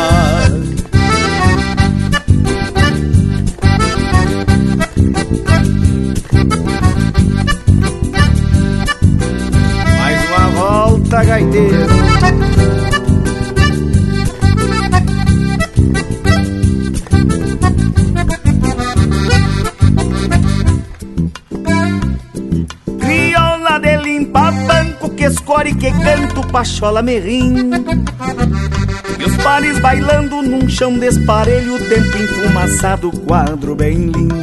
[11.12, 11.86] Volta, gaiteiro.
[22.98, 27.70] Crioula de limpa banco que escore que canto pachola merrim.
[29.18, 34.42] E os pares bailando num chão desparelho, tempo enfumaçado, quadro bem lindo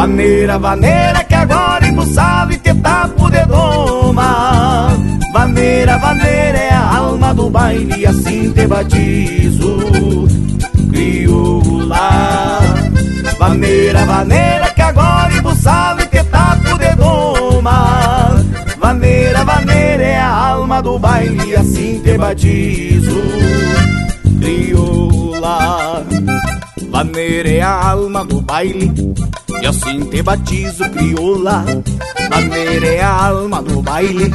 [0.00, 4.88] Vaneira, vaneira, que agora embuçado e te tapo de doma.
[5.30, 9.76] Vaneira, vaneira, é a alma do baile, assim te batizo.
[10.88, 12.60] Crioula.
[13.38, 18.42] Vaneira, vaneira, que agora embuçado e te tapo de doma.
[18.78, 23.20] Vaneira, vaneira, é a alma do baile, assim te batizo.
[24.40, 26.06] Crioula.
[26.90, 28.90] Vaneira é a alma do baile
[29.60, 31.64] e assim te batizo, crioula.
[32.30, 34.30] Maneira é a alma do baile.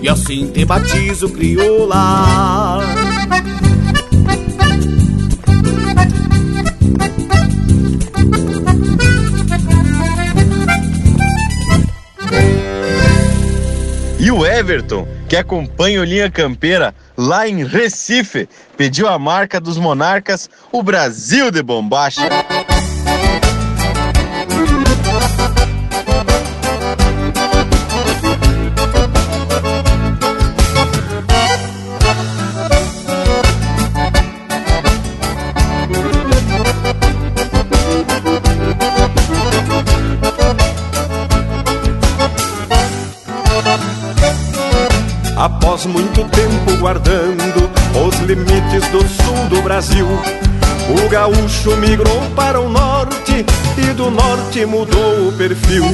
[0.00, 2.80] E assim te batizo, crioula.
[14.18, 19.76] E o Everton, que acompanha o Linha Campeira lá em Recife, pediu a marca dos
[19.76, 22.22] monarcas, o Brasil de Bombacha.
[45.56, 47.70] Após muito tempo guardando
[48.06, 53.46] os limites do sul do Brasil, o gaúcho migrou para o norte
[53.78, 55.84] e do norte mudou o perfil.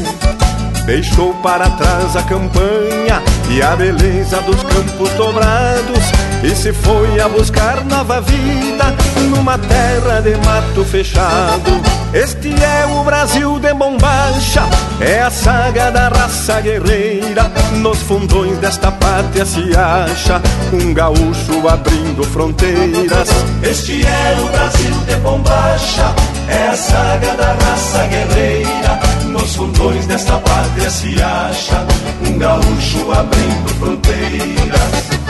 [0.87, 7.29] Deixou para trás a campanha e a beleza dos campos dobrados e se foi a
[7.29, 8.95] buscar nova vida
[9.29, 11.71] numa terra de mato fechado.
[12.13, 14.63] Este é o Brasil de bombacha,
[15.01, 17.51] é a saga da raça guerreira.
[17.75, 20.41] Nos fundões desta pátria se acha
[20.73, 23.29] um gaúcho abrindo fronteiras.
[23.63, 26.15] Este é o Brasil de bombacha,
[26.49, 29.01] é a saga da raça guerreira.
[29.27, 31.87] Nos fundões desta pátria se acha
[32.27, 35.30] um gaúcho abrindo fronteiras.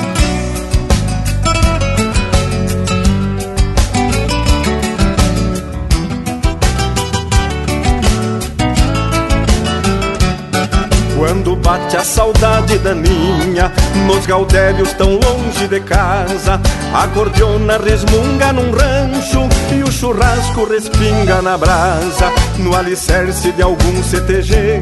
[11.21, 13.71] Quando bate a saudade daninha
[14.07, 16.59] Nos gaudérios tão longe de casa
[16.91, 24.01] A cordiona resmunga num rancho E o churrasco respinga na brasa No alicerce de algum
[24.01, 24.81] CTG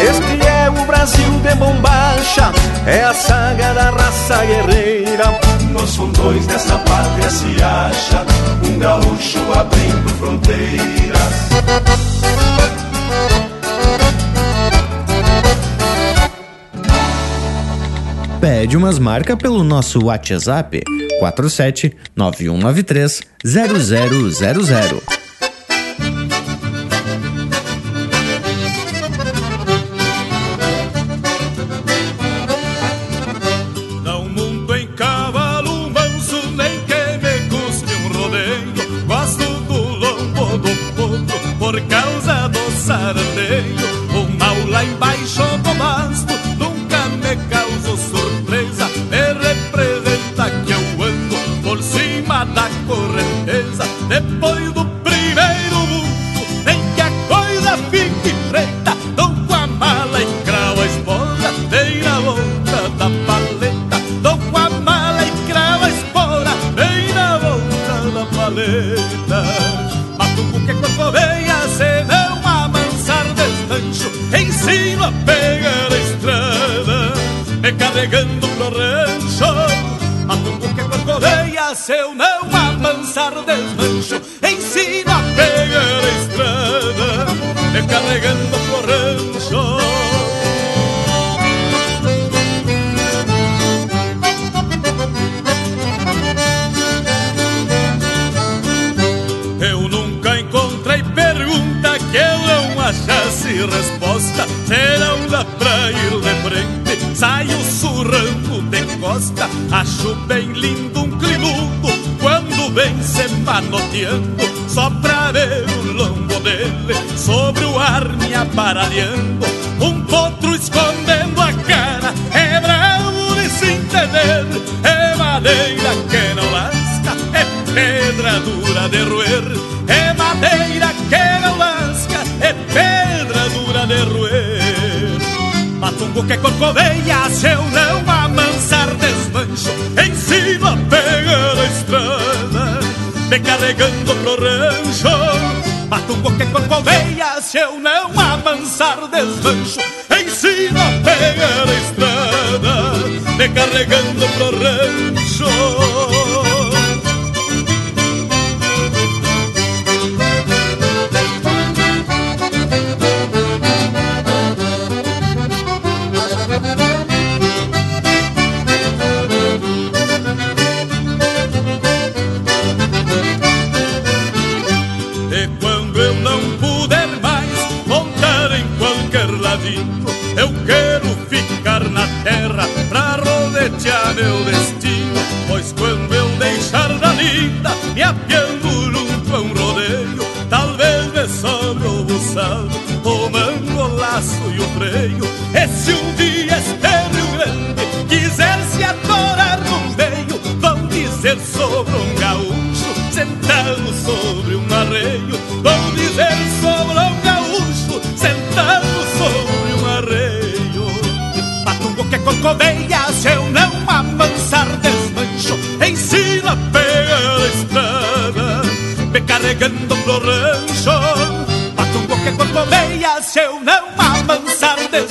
[0.00, 2.52] Este é o Brasil de bombacha,
[2.86, 5.40] é a saga da raça guerreira.
[5.70, 8.26] Nos fundões desta pátria se acha
[8.66, 11.20] um gaúcho abrindo fronteiras.
[18.40, 20.82] Pede umas marcas pelo nosso WhatsApp
[21.20, 25.19] 47 9193 0000.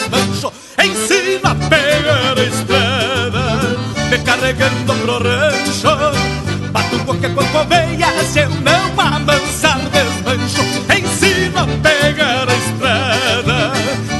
[0.09, 0.51] Amansar desmancho
[0.83, 3.77] Ensina a pegar a estrada
[4.09, 10.61] Me carregando pro rancho Patungo que corcoveia se eu não amansar desmancho
[10.97, 13.73] Ensina a pegar a estrada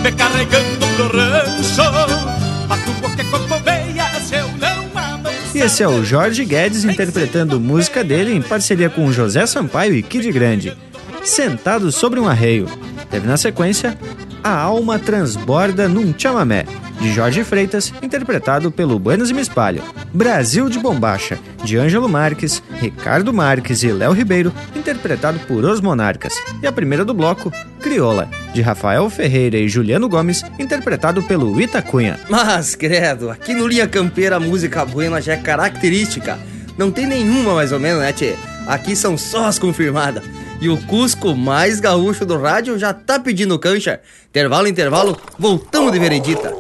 [0.04, 6.04] Me carregando pro rancho Patungo que corcoveia se eu não amansar E esse é o
[6.04, 10.76] Jorge Guedes interpretando música dele em parceria com José Sampaio e Kid Grande.
[11.24, 12.66] Sentado sobre um arreio.
[13.10, 13.98] Teve na sequência
[14.44, 16.66] A Alma Transborda num Chamamé,
[17.00, 19.84] de Jorge Freitas, interpretado pelo Buenos e Me Espalho.
[20.14, 26.34] Brasil de Bombacha, de Ângelo Marques, Ricardo Marques e Léo Ribeiro, interpretado por Os Monarcas.
[26.64, 32.18] E a primeira do bloco, Crioula, de Rafael Ferreira e Juliano Gomes, interpretado pelo Itacunha.
[32.30, 36.40] Mas, credo, aqui no Linha Campeira a música buena já é característica.
[36.78, 38.36] Não tem nenhuma mais ou menos, né, tchê?
[38.66, 40.24] Aqui são só as confirmadas.
[40.62, 44.02] E o Cusco mais gaúcho do rádio já tá pedindo cancha.
[44.30, 46.54] Intervalo, intervalo, voltamos de veredita.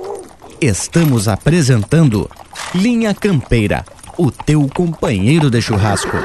[0.62, 2.30] Estamos apresentando
[2.74, 3.86] Linha Campeira,
[4.18, 6.16] o teu companheiro de churrasco.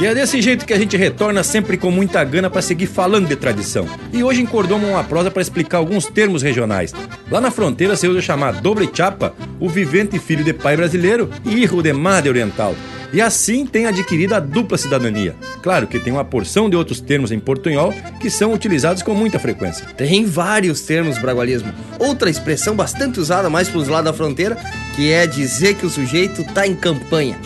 [0.00, 3.28] E é desse jeito que a gente retorna sempre com muita gana para seguir falando
[3.28, 3.86] de tradição.
[4.12, 6.94] E hoje encordamos uma prosa para explicar alguns termos regionais.
[7.30, 11.62] Lá na fronteira se usa chamar doble chapa o vivente filho de pai brasileiro e
[11.62, 12.74] hijo de madre oriental.
[13.12, 15.34] E assim tem adquirido a dupla cidadania.
[15.62, 19.38] Claro que tem uma porção de outros termos em portunhol que são utilizados com muita
[19.38, 19.84] frequência.
[19.96, 21.72] Tem vários termos bragualismo.
[21.98, 24.56] Outra expressão bastante usada mais pros lados da fronteira,
[24.94, 27.36] que é dizer que o sujeito tá em campanha.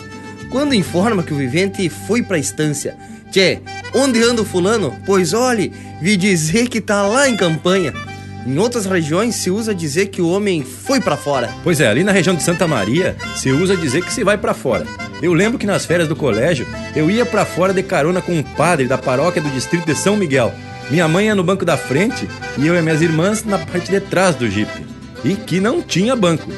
[0.49, 2.95] Quando informa que o vivente foi pra estância.
[3.31, 3.59] Tchê,
[3.93, 4.95] onde anda o fulano?
[5.05, 5.71] Pois olhe,
[6.01, 7.93] vi dizer que tá lá em campanha.
[8.45, 11.49] Em outras regiões se usa dizer que o homem foi pra fora.
[11.63, 14.53] Pois é, ali na região de Santa Maria se usa dizer que se vai pra
[14.53, 14.85] fora.
[15.21, 18.43] Eu lembro que nas férias do colégio eu ia pra fora de carona com um
[18.43, 20.53] padre da paróquia do distrito de São Miguel.
[20.91, 23.99] Minha mãe ia no banco da frente e eu e minhas irmãs na parte de
[23.99, 24.94] trás do jipe.
[25.25, 26.49] E que não tinha banco.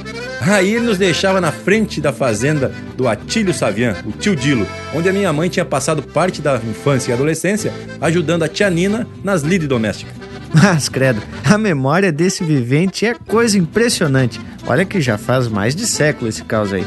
[0.42, 5.10] Aí ele nos deixava na frente da fazenda do Atílio Savian, o tio Dilo, onde
[5.10, 9.42] a minha mãe tinha passado parte da infância e adolescência ajudando a tia Nina nas
[9.42, 10.14] lides domésticas.
[10.54, 14.40] Mas, credo, a memória desse vivente é coisa impressionante.
[14.66, 16.86] Olha que já faz mais de século esse caos aí.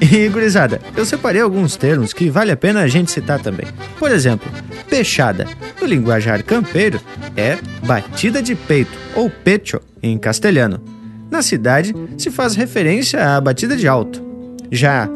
[0.00, 3.66] E, gurizada, eu separei alguns termos que vale a pena a gente citar também.
[3.98, 4.50] Por exemplo,
[4.88, 5.46] peixada,
[5.80, 7.00] no linguajar campeiro,
[7.36, 10.97] é batida de peito, ou pecho, em castelhano.
[11.30, 14.22] Na cidade, se faz referência à batida de alto.
[14.70, 15.08] Já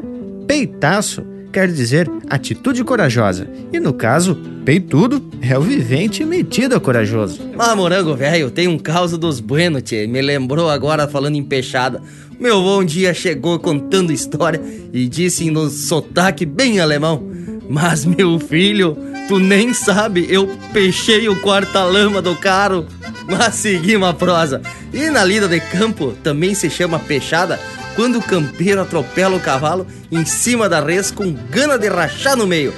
[0.46, 3.46] peitaço quer dizer atitude corajosa.
[3.72, 4.34] E no caso,
[4.64, 7.40] peitudo é o vivente metido a corajoso.
[7.58, 10.06] Ah, morango velho, tem um caos dos bueno, tchê.
[10.06, 12.00] Me lembrou agora falando em peixada.
[12.40, 14.60] Meu um dia chegou contando história
[14.92, 17.22] e disse no sotaque bem alemão.
[17.68, 18.96] Mas meu filho,
[19.28, 22.86] tu nem sabe, eu peixei o quarta-lama do carro.
[23.28, 24.60] Mas seguimos a prosa.
[24.92, 27.58] E na lida de campo também se chama peixada
[27.94, 32.46] quando o campeiro atropela o cavalo em cima da res com gana de rachar no
[32.46, 32.72] meio.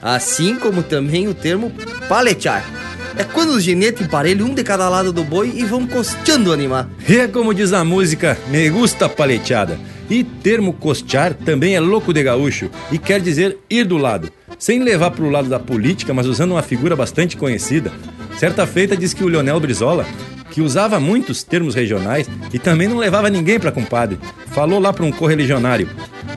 [0.00, 1.72] Assim como também o termo
[2.08, 2.64] paletear.
[3.16, 6.52] É quando os ginetes emparelham um de cada lado do boi e vão costeando o
[6.52, 6.86] animal.
[7.08, 9.78] É como diz a música, me gusta paleteada.
[10.08, 14.82] E termo costear também é louco de gaúcho e quer dizer ir do lado, sem
[14.82, 17.92] levar para o lado da política, mas usando uma figura bastante conhecida.
[18.38, 20.06] Certa feita diz que o Leonel Brizola,
[20.50, 25.04] que usava muitos termos regionais e também não levava ninguém para compadre, falou lá para
[25.04, 25.88] um correligionário: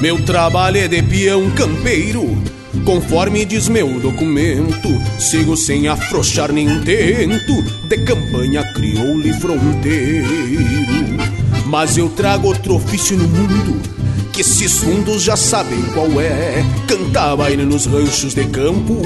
[0.00, 2.42] Meu trabalho é de peão campeiro,
[2.86, 4.88] conforme diz meu documento.
[5.18, 10.26] Sigo sem afrouxar nem tento, de campanha crioula e fronteiro.
[11.66, 13.78] Mas eu trago outro ofício no mundo,
[14.32, 16.64] que esses fundos já sabem qual é.
[16.88, 19.02] Cantar baile nos ranchos de campo,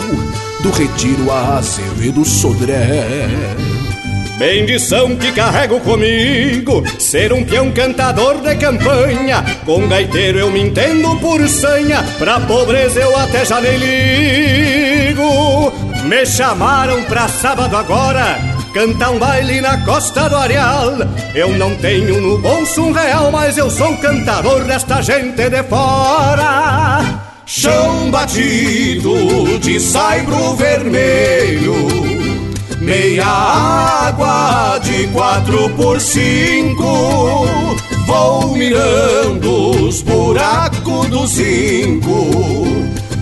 [0.63, 3.74] do retiro a Azevedo Sodré.
[4.39, 9.45] Bendição que carrego comigo, ser um peão cantador de campanha.
[9.65, 15.73] Com gaiteiro eu me entendo por sanha, pra pobreza eu até já nem ligo.
[16.05, 18.39] Me chamaram pra sábado agora,
[18.75, 20.97] cantar um baile na costa do Areal.
[21.33, 27.23] Eu não tenho no bolso um real, mas eu sou cantador desta gente de fora.
[27.47, 32.14] Chão batido de saibro vermelho
[32.81, 37.47] meia água de quatro por cinco.
[38.07, 42.29] Vou mirando os buracos do cinco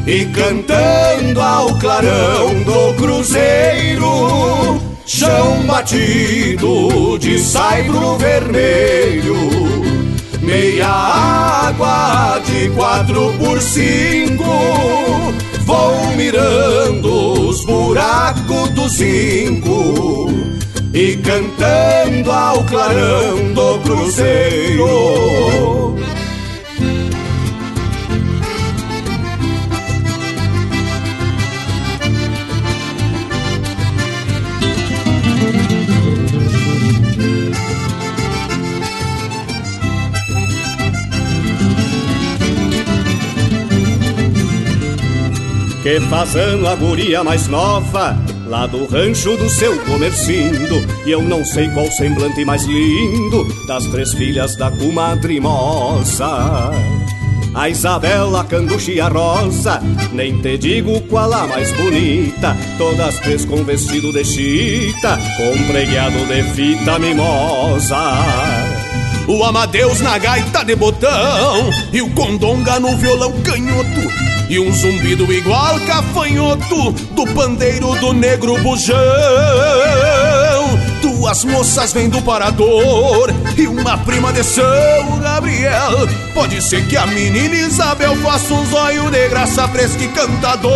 [0.07, 4.80] e cantando ao clarão do cruzeiro.
[5.05, 9.36] Chão batido de saibro vermelho,
[10.40, 14.44] meia água de quatro por cinco
[15.64, 20.26] Vou mirando os buracos do zinco
[20.92, 24.86] e cantando ao clarão do cruzeiro.
[45.82, 48.16] Que fazendo a guria mais nova
[48.46, 50.76] Lá do rancho do seu comercindo.
[51.04, 56.70] E eu não sei qual semblante mais lindo Das três filhas da comadre moça.
[57.54, 59.80] A Isabela, a Canducha e a Rosa
[60.12, 62.56] Nem te digo qual a mais bonita.
[62.78, 68.71] Todas três com vestido de chita Com preguiado de fita mimosa
[69.26, 75.32] O Amadeus na gaita de botão E o Condonga no violão canhoto e um zumbido
[75.32, 78.98] igual cafanhoto do pandeiro do negro bujão.
[81.00, 86.06] Duas moças vêm do parador e uma prima de São Gabriel.
[86.34, 90.72] Pode ser que a menina Isabel faça um zóio de graça fresca e cantador.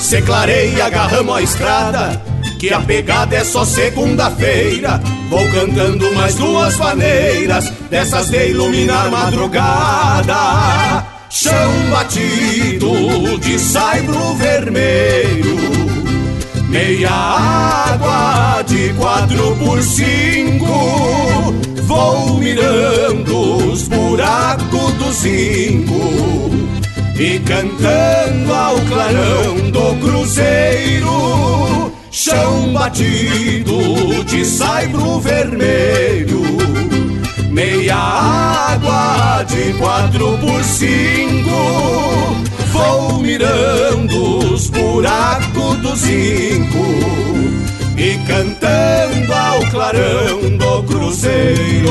[0.00, 2.20] Se clareia, agarramos a estrada,
[2.58, 5.00] que a pegada é só segunda-feira.
[5.30, 15.56] Vou cantando mais duas maneiras, dessas de iluminar madrugada chão batido de saibro vermelho,
[16.68, 21.54] meia água de quatro por cinco.
[21.86, 26.50] Vou mirando os buracos do zinco
[27.18, 36.48] e cantando ao clarão do cruzeiro, chão batido de saibro vermelho
[37.58, 41.50] meia água de quatro por cinco.
[42.72, 46.84] Vou mirando os buracos do zinco
[47.96, 51.88] e cantando ao clarão do cruzeiro.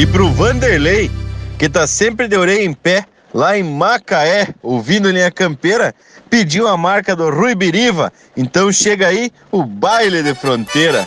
[0.00, 1.10] E pro Vanderlei,
[1.58, 5.94] que tá sempre de orelha em pé, lá em Macaé, ouvindo linha campeira,
[6.30, 8.10] pediu a marca do Rui Biriva.
[8.34, 11.06] Então chega aí o baile de fronteira.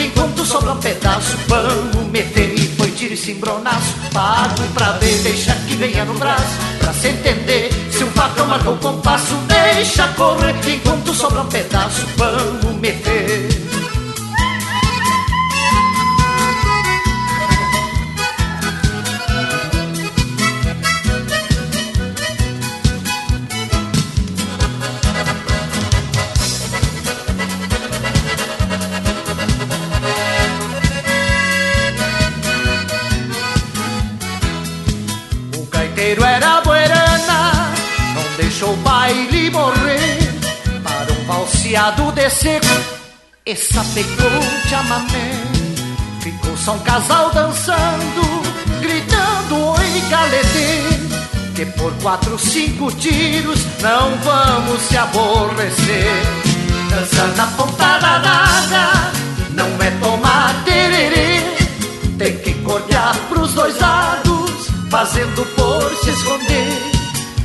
[0.00, 1.36] Enquanto sobra um pedaço.
[1.48, 6.92] Vamos meter e foi tire cimbronaço pago pra ver, deixa que venha no braço pra
[6.92, 7.70] se entender.
[7.90, 12.06] Se um patrão marcou o compasso, deixa correr enquanto sobra um pedaço.
[12.16, 13.61] Vamos meter.
[41.72, 42.66] Criado de seco
[43.46, 45.32] e sapecou chamamé
[46.20, 48.42] Ficou só um casal dançando
[48.82, 56.26] Gritando oi galete Que por quatro, cinco tiros Não vamos se aborrecer.
[56.90, 59.12] Dançar na ponta da daga
[59.52, 61.40] Não é tomar tererê.
[62.18, 64.21] Tem que cortar pros dois lados
[64.92, 66.92] Fazendo por se esconder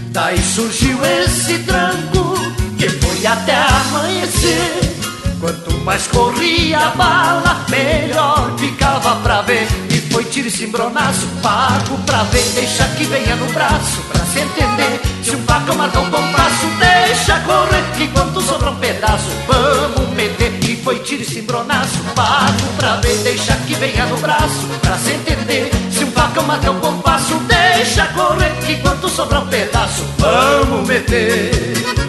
[0.10, 2.34] Daí surgiu esse tranco
[2.78, 4.98] que foi até amanhecer.
[5.40, 9.87] Quanto mais corria a bala, melhor ficava pra ver.
[10.18, 12.44] Foi tiro e cimbronaço, pago pra ver.
[12.56, 15.00] Deixa que venha no braço pra se entender.
[15.24, 17.84] Se um facão marca um compasso, deixa correr.
[18.04, 20.58] Enquanto sobra um pedaço, vamos meter.
[20.84, 23.16] Foi tiro e cimbronaço, pago pra ver.
[23.18, 25.70] Deixa que venha no braço pra se entender.
[25.92, 28.56] Se um facão marca um compasso, deixa correr.
[28.72, 32.07] Enquanto sobra um pedaço, vamos meter.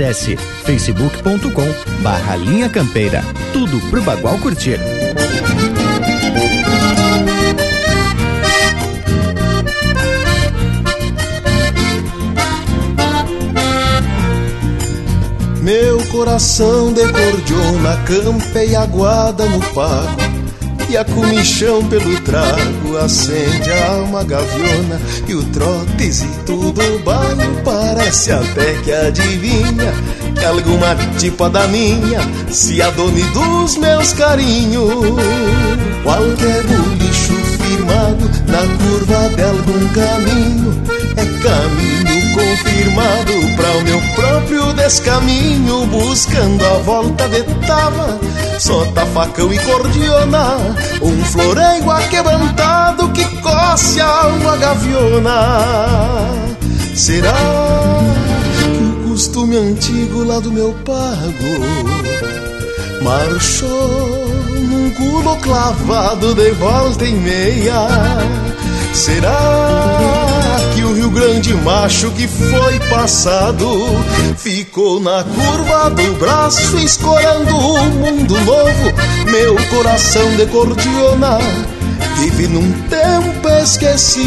[0.00, 3.22] Acesse facebook.com barra Linha Campeira.
[3.52, 4.80] Tudo pro Bagual curtir.
[15.60, 20.49] Meu coração de cordiona campeia aguada no pago
[20.90, 26.98] e a comichão pelo trago acende a alma gaviona E o trotes e tudo o
[26.98, 29.94] bairro parece até que adivinha
[30.36, 34.90] Que alguma tipa da minha se adone dos meus carinhos.
[36.02, 36.64] Qualquer
[36.98, 40.82] lixo firmado na curva de algum caminho
[41.16, 42.09] É caminho
[42.40, 48.18] confirmado para o meu próprio descaminho Buscando a volta de tava.
[48.58, 50.56] Sota facão e cordiona
[51.00, 56.28] Um florengo aquebrantado que coce a alma gaviona.
[56.94, 57.32] Será
[58.58, 61.50] que o costume antigo lá do meu pago
[63.02, 64.28] Marchou
[64.68, 67.86] num culo clavado de volta e meia?
[68.92, 70.19] Será
[70.80, 73.68] que o Rio Grande macho que foi passado
[74.38, 78.94] ficou na curva do braço, escorando um mundo novo?
[79.30, 81.38] Meu coração de cordiona
[82.16, 84.20] vive num tempo esquecido.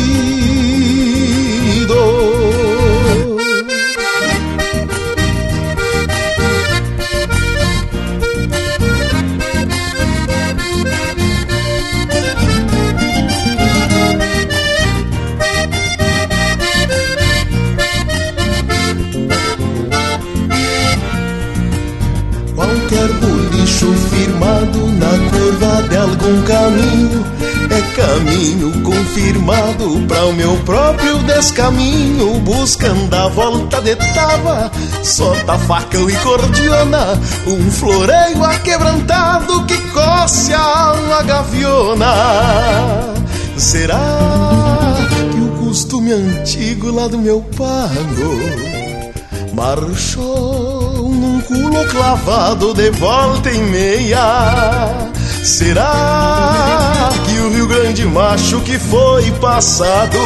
[27.96, 34.72] Caminho confirmado para o meu próprio descaminho, buscando a volta de tava,
[35.04, 42.14] solta facão e cordiona, um floreio aquebrantado que coce a alma gaviona.
[43.58, 44.98] Será
[45.32, 48.40] que o costume antigo lá do meu pago
[49.54, 55.14] marchou num culo clavado de volta e meia?
[55.44, 60.18] Será que o Rio Grande macho que foi passado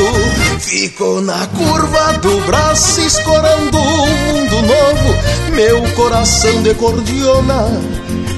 [0.59, 5.55] ficou na curva do braço escorando um mundo novo?
[5.55, 7.65] Meu coração de cordiona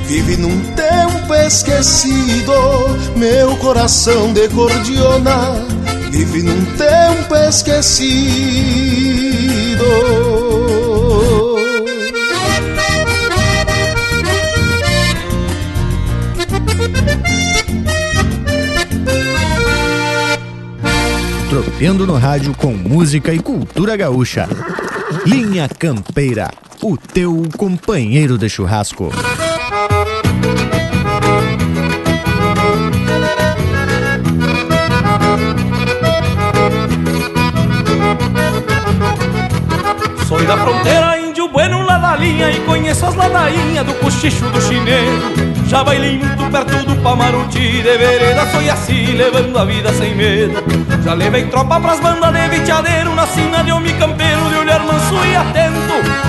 [0.07, 2.53] vive num tempo esquecido.
[3.18, 5.56] Meu coração de cordiona
[6.11, 8.10] vive num tempo esquecido.
[21.80, 24.49] Tropeando no rádio com música e cultura gaúcha.
[25.26, 26.51] Linha Campeira,
[26.84, 29.10] o teu companheiro de churrasco.
[40.27, 44.61] Sou da fronteira, índio bueno lá da linha E conheço as ladainhas do cochicho do
[44.61, 45.22] chineiro
[45.65, 50.88] Já bailei muito perto do Pamaruti De vereda foi assim, levando a vida sem medo
[51.10, 55.15] Já levei tropa pras bandas de viteadeiro Na sina de homem campeiro, de olhar manso
[55.26, 55.80] e atento.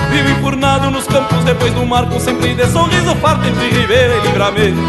[0.09, 4.81] Vivo enfurnado nos campos depois do marco Sempre de sorriso farto entre Ribeira e Livramento.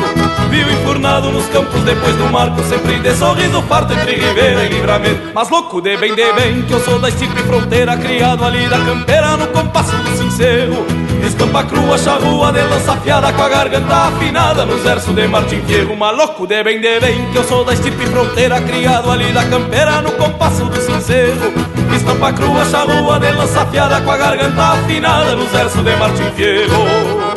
[0.48, 5.30] Vivo enfurnado nos campos depois do marco Sempre de sorriso farto entre Ribeira e Livramento.
[5.34, 8.78] Mas louco de bem, de bem, que eu sou da estipe fronteira Criado ali da
[8.78, 11.01] campeira no compasso do sincero
[11.42, 15.96] Estampa crua, charrua de lança afiada Com a garganta afinada nos versos de Martim Fierro
[15.96, 20.00] Maluco de bem, de bem, que eu sou da estipe fronteira Criado ali da campeira
[20.02, 21.52] no compasso do sincero.
[21.96, 27.31] Estampa crua, charrua de lança afiada Com a garganta afinada nos versos de Martim Fierro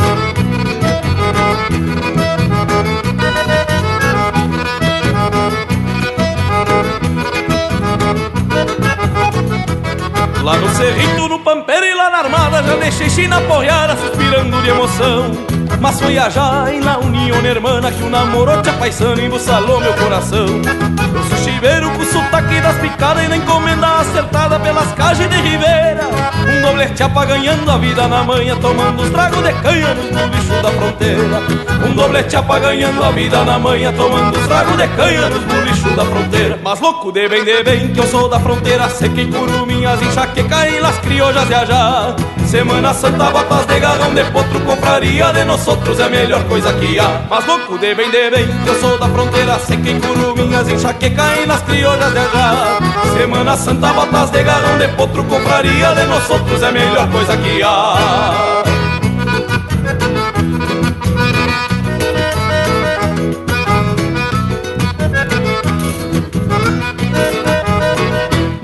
[10.46, 14.70] Lá no cerrito, no pampeiro e lá na armada Já deixei China apoiada, suspirando de
[14.70, 19.94] emoção Mas foi a Jaina, união hermana Que o namorou te apaixando e embuçalou meu
[19.94, 20.46] coração.
[20.46, 26.08] Eu sou chiveiro com sotaque das picadas E na encomenda acertada pelas cajas de Ribeira
[26.48, 30.62] Um doblete apa ganhando a vida na manhã Tomando os tragos de canha no bicho
[30.62, 31.42] da fronteira.
[31.88, 35.96] Um doblete apa ganhando a vida na manhã Tomando os tragos de canha nos bicho
[35.96, 36.60] da fronteira.
[36.64, 40.68] Mas louco de bem, de bem, que eu sou da fronteira Sei que curuminhas enxaqueca
[40.68, 42.16] e las criollas de allá
[42.56, 46.72] Semana Santa, botas de garrão de potro Confraria de nós outros é a melhor coisa
[46.72, 47.22] que há.
[47.30, 51.46] Mas louco de bem, de bem, eu sou da fronteira Sei que curuminhas enxaqueca e
[51.46, 56.70] las criollas de Semana Santa, botas de garrão de potro Confraria de nós outros é
[56.70, 58.55] a melhor coisa que há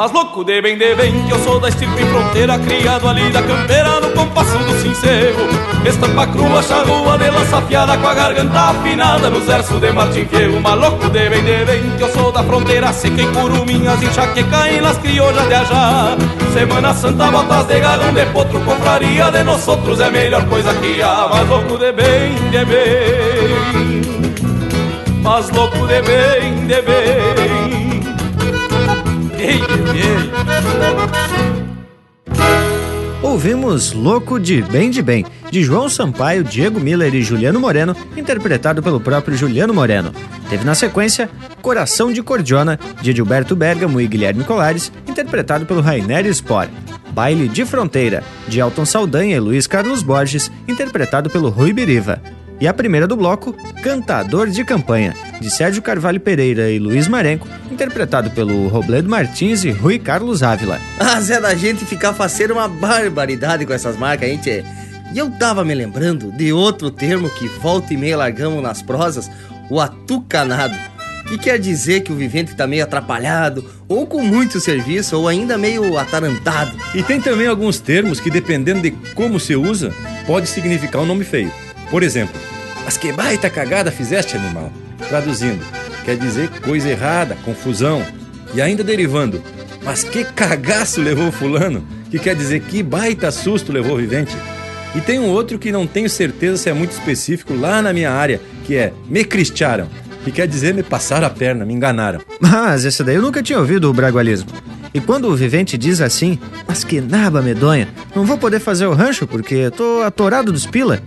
[0.01, 3.43] Mas louco de bem, de bem, que eu sou da estirpe fronteira Criado ali da
[3.43, 5.47] campeira no compasso do sincero
[5.85, 10.59] Estampa crua, charrua de lança afiada Com a garganta afinada nos versos de Martim Fierro
[10.59, 14.81] Maluco de bem, de bem, que eu sou da fronteira Seca e curuminhas, enxaqueca e
[14.81, 16.17] nas criollas de ajá.
[16.51, 20.99] Semana Santa, botas de garrão de potro Confraria de nós outros é melhor coisa que
[20.99, 21.27] há.
[21.29, 24.01] Mas louco de bem, de bem.
[25.21, 27.50] Mas louco de bem, de bem
[33.21, 38.83] Ouvimos Louco de Bem de Bem, de João Sampaio, Diego Miller e Juliano Moreno, interpretado
[38.83, 40.11] pelo próprio Juliano Moreno.
[40.49, 41.29] Teve na sequência
[41.61, 46.67] Coração de Cordiona, de Gilberto Bergamo e Guilherme Colares, interpretado pelo Rainer Spor.
[47.11, 52.21] Baile de Fronteira, de Alton Saldanha e Luiz Carlos Borges, interpretado pelo Rui Biriva.
[52.61, 57.47] E a primeira do bloco, Cantador de Campanha, de Sérgio Carvalho Pereira e Luiz Marenco,
[57.71, 60.79] interpretado pelo Robledo Martins e Rui Carlos Ávila.
[60.99, 64.63] Ah, Zé da gente ficar faceiro uma barbaridade com essas marcas, hein, tchê?
[65.11, 69.27] E eu tava me lembrando de outro termo que volta e meia largamos nas prosas,
[69.67, 70.77] o atucanado.
[71.27, 75.57] Que quer dizer que o vivente tá meio atrapalhado, ou com muito serviço, ou ainda
[75.57, 76.77] meio atarantado.
[76.93, 79.91] E tem também alguns termos que, dependendo de como se usa,
[80.27, 81.51] pode significar um nome feio.
[81.91, 82.39] Por exemplo,
[82.85, 84.71] mas que baita cagada fizeste, animal?
[85.09, 85.63] Traduzindo,
[86.05, 88.01] quer dizer coisa errada, confusão.
[88.53, 89.43] E ainda derivando,
[89.83, 91.85] mas que cagaço levou fulano?
[92.09, 94.35] Que quer dizer que baita susto levou o vivente.
[94.95, 98.11] E tem um outro que não tenho certeza se é muito específico lá na minha
[98.11, 99.87] área, que é me cristiaram.
[100.25, 102.21] E quer dizer me passaram a perna, me enganaram.
[102.39, 104.49] Mas esse daí eu nunca tinha ouvido o bragualismo.
[104.93, 106.37] E quando o vivente diz assim,
[106.67, 110.99] mas que naba medonha, não vou poder fazer o rancho porque tô atorado dos pila.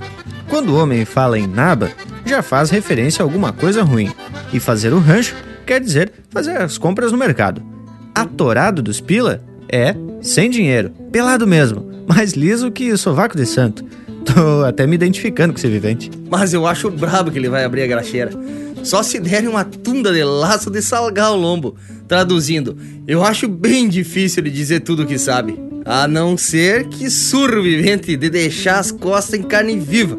[0.48, 1.90] Quando o homem fala em naba,
[2.24, 4.11] já faz referência a alguma coisa ruim.
[4.52, 5.35] E fazer o rancho
[5.66, 7.62] quer dizer fazer as compras no mercado.
[8.15, 13.85] Atorado dos pila é sem dinheiro, pelado mesmo, mais liso que sovaco de santo.
[14.24, 16.11] Tô até me identificando com esse vivente.
[16.31, 18.31] Mas eu acho brabo que ele vai abrir a graxeira.
[18.85, 21.74] Só se derem uma tunda de laço de salgar o lombo.
[22.06, 22.77] Traduzindo,
[23.09, 25.59] eu acho bem difícil de dizer tudo o que sabe.
[25.86, 30.19] A não ser que surro vivente de deixar as costas em carne viva.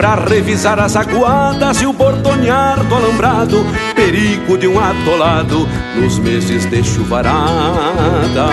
[0.00, 6.64] Pra revisar as aguadas e o bordonear do alambrado Perigo de um atolado nos meses
[6.64, 8.46] de chuvarada.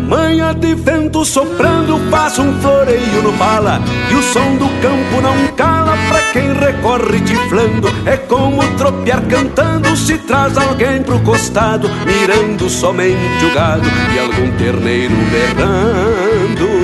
[0.00, 5.46] Manha de vento soprando faz um floreio no bala E o som do campo não
[5.54, 12.68] cala pra quem recorre tiflando É como tropear cantando se traz alguém pro costado Mirando
[12.68, 16.82] somente o gado e algum terneiro berrando.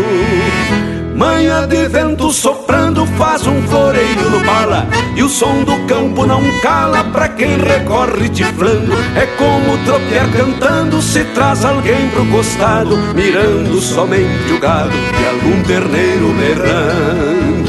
[1.19, 2.88] Manha de vento soprando
[3.19, 4.87] faz um floreio no bala
[5.17, 11.03] E o som do campo não cala pra quem recorre tiflando É como tropear cantando
[11.03, 17.68] se traz alguém pro costado Mirando somente o gado e algum terneiro berrando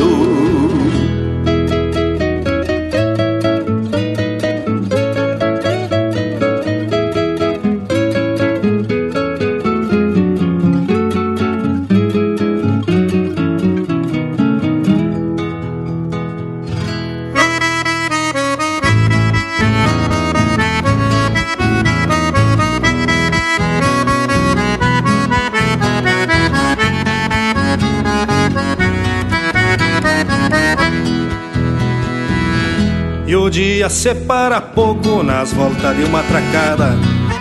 [33.90, 36.96] separa pouco nas voltas de uma tracada.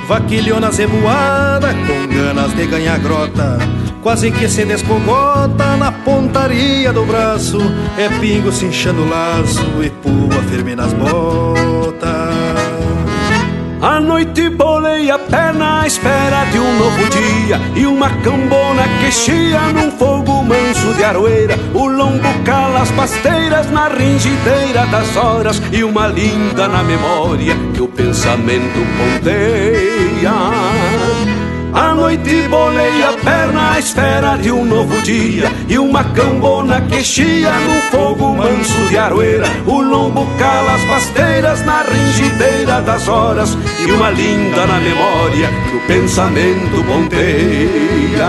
[0.08, 3.58] Vaquilhona zebuada com ganas de ganhar grota.
[4.02, 7.58] Quase que se descogota na pontaria do braço.
[7.98, 12.08] É pingo se inchando o laço e pua firme nas botas.
[13.80, 17.60] A noite bolei a perna à espera de um novo dia.
[17.76, 20.17] E uma cambona que chia num fogo
[20.48, 26.66] manso de aroeira O lombo cala as pasteiras na ringideira das horas E uma linda
[26.66, 30.32] na memória que o pensamento ponteia.
[31.74, 37.04] A noite bolei a perna à espera de um novo dia E uma cambona que
[37.04, 43.56] chia num fogo manso de aroeira O lombo cala as pasteiras na ringideira das horas
[43.86, 48.28] E uma linda na memória que o pensamento ponteia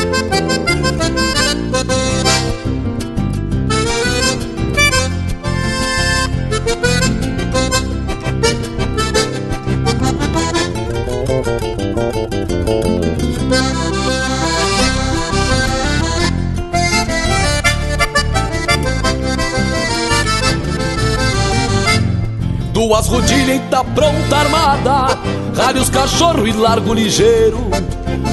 [23.11, 25.17] duas rodilhas e tá pronta armada,
[25.55, 27.69] ralha os cachorro e largo ligeiro,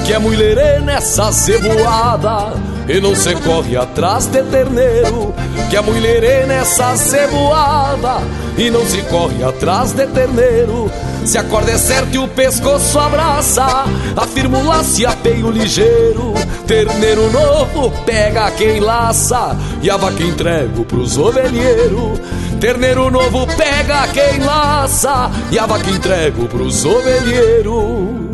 [0.07, 2.53] que é mulherê nessa ceboada,
[2.89, 5.35] e não se corre atrás de terneiro,
[5.69, 8.23] que é mulherê nessa ceboada,
[8.57, 10.91] e não se corre atrás de terneiro.
[11.25, 13.85] Se a corda é certa e o pescoço abraça,
[14.17, 16.33] afirma o laço e apeio ligeiro.
[16.67, 22.19] Terneiro novo pega quem laça e a vaca entrego pros ovelheiros.
[22.61, 28.29] Terneiro novo pega quem laça e a vaca entrego pros ovelheiros.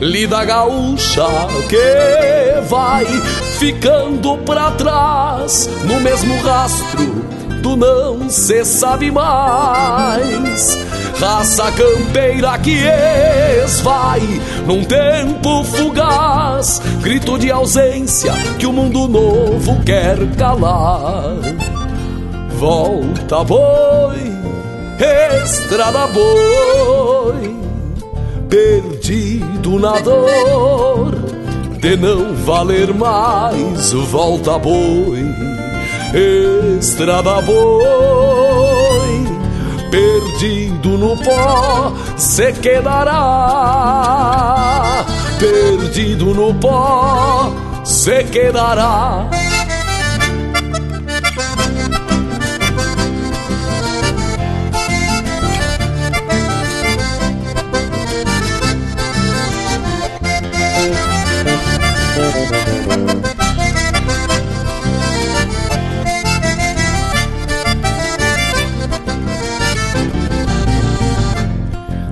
[0.00, 1.26] Lida gaúcha
[1.68, 3.04] que vai
[3.58, 7.04] ficando pra trás no mesmo rastro
[7.60, 10.78] do não se sabe mais
[11.20, 12.78] raça campeira que
[13.62, 14.22] esvai
[14.66, 21.36] num tempo fugaz, grito de ausência que o mundo novo quer calar.
[22.60, 24.20] Volta boi,
[25.42, 27.56] estrada boi,
[28.50, 31.14] perdido na dor
[31.78, 33.94] de não valer mais.
[33.94, 35.24] Volta boi,
[36.78, 38.20] estrada boi
[39.90, 43.16] perdido no pó se quedará.
[45.38, 47.50] Perdido no pó
[47.84, 49.49] se quedará.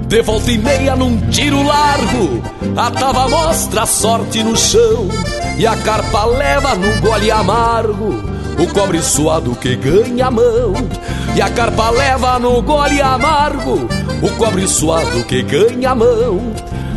[0.08, 2.42] De volta e meia num tiro largo,
[2.74, 5.06] a tava mostra a sorte no chão
[5.58, 8.14] e a carpa leva no gole amargo
[8.58, 10.72] o cobre suado que ganha a mão.
[11.36, 13.86] E a carpa leva no gole amargo
[14.22, 16.54] o cobre suado que ganha a mão.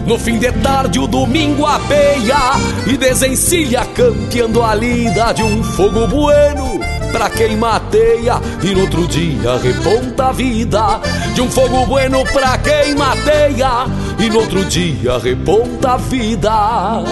[0.07, 2.53] No fim de tarde o domingo apeia
[2.88, 6.70] e desencilha campeando a lida de um fogo bueno
[7.11, 10.99] pra quem mateia e no outro dia reponta a vida
[11.33, 13.85] de um fogo bueno pra quem mateia
[14.19, 17.03] e no outro dia reponta a vida.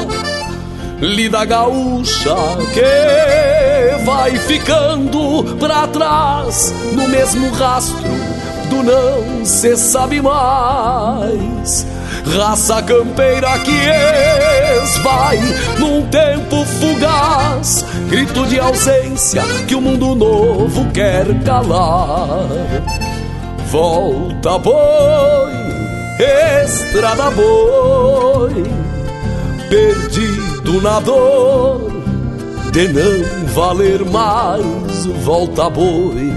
[1.01, 2.35] Lida gaúcha
[2.73, 8.09] que vai ficando pra trás no mesmo rastro
[8.69, 11.85] do não se sabe mais.
[12.35, 13.71] Raça campeira que
[14.83, 15.39] esvai
[15.79, 22.47] num tempo fugaz, grito de ausência que o mundo novo quer calar.
[23.71, 25.51] Volta boi,
[26.65, 28.63] estrada boi,
[29.69, 31.89] perdido na dor
[32.71, 35.05] de não valer mais.
[35.23, 36.31] Volta boi,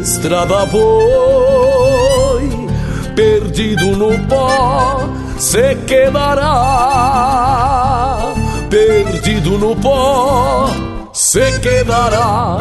[0.00, 1.87] estrada boi,
[3.18, 5.00] perdido no pó
[5.36, 6.46] se quedará.
[8.70, 10.70] Perdido no pó
[11.12, 12.58] se quedará.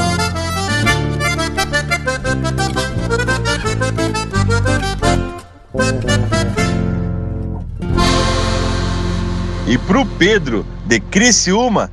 [9.68, 11.92] E pro Pedro, de Criciúma,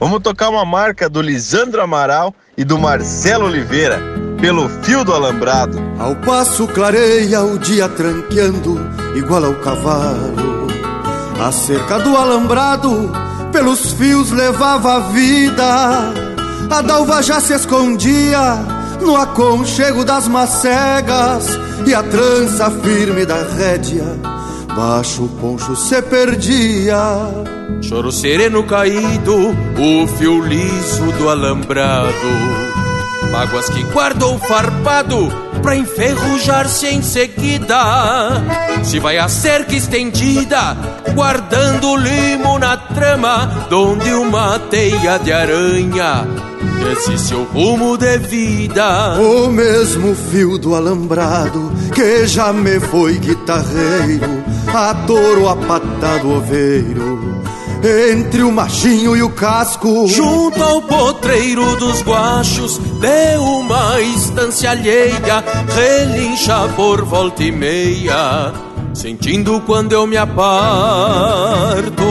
[0.00, 4.00] vamos tocar uma marca do Lisandro Amaral e do Marcelo Oliveira,
[4.40, 5.78] pelo fio do alambrado.
[5.98, 8.78] Ao passo clareia o dia tranqueando,
[9.14, 10.66] igual ao cavalo.
[11.40, 13.10] A cerca do alambrado,
[13.52, 16.12] pelos fios levava a vida.
[16.70, 18.58] A dalva já se escondia
[19.00, 21.46] no aconchego das macegas
[21.86, 24.36] e a trança firme da rédea
[24.76, 26.98] baixo o poncho se perdia.
[27.80, 32.75] Choro sereno caído, o fio liso do alambrado.
[33.30, 35.28] Mágoas que guardou farpado
[35.62, 38.42] pra enferrujar-se em seguida.
[38.84, 40.76] Se vai a cerca estendida,
[41.14, 46.26] guardando limo na trama, donde uma teia de aranha
[46.92, 49.18] esse seu rumo de vida.
[49.18, 57.35] O mesmo fio do alambrado que já me foi guitarreiro, a touro a patado oveiro.
[57.82, 65.44] Entre o machinho e o casco, junto ao potreiro dos guachos, de uma estância alheia,
[65.74, 68.52] relincha por volta e meia,
[68.94, 72.02] sentindo quando eu me aparto.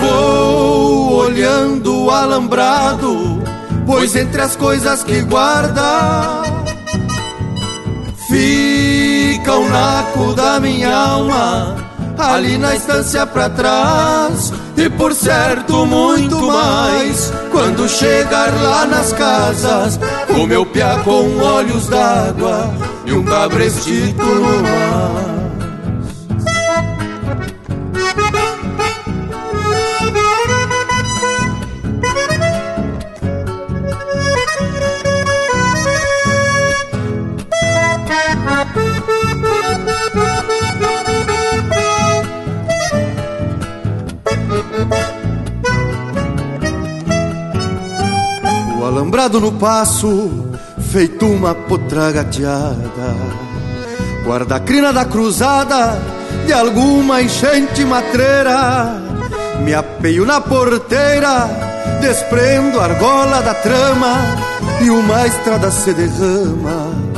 [0.00, 3.42] Vou olhando o alambrado,
[3.86, 6.42] pois entre as coisas que guarda
[8.28, 11.87] fica o naco da minha alma
[12.18, 14.52] ali na estância pra trás.
[14.76, 19.98] E por certo, muito mais, quando chegar lá nas casas,
[20.36, 22.70] o meu piá com olhos d'água
[23.06, 25.47] e um cabrestito no mar.
[49.36, 50.48] No passo,
[50.90, 53.14] feito uma potra gateada.
[54.24, 56.00] Guarda a crina da cruzada
[56.46, 59.02] de alguma enchente matreira.
[59.62, 61.46] Me apeio na porteira,
[62.00, 64.16] desprendo a argola da trama
[64.80, 67.08] e uma estrada se derrama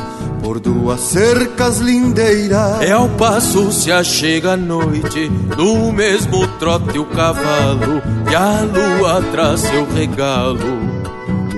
[0.42, 2.82] por duas cercas lindeiras.
[2.82, 9.22] É ao passo se achega a noite, no mesmo trote o cavalo, e a lua
[9.30, 10.79] traz seu regalo.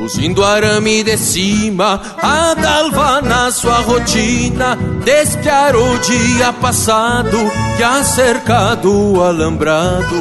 [0.02, 7.38] Luzindo arame de cima, a dalva na sua rotina, despiar o dia passado,
[7.76, 10.20] que a cerca do alambrado,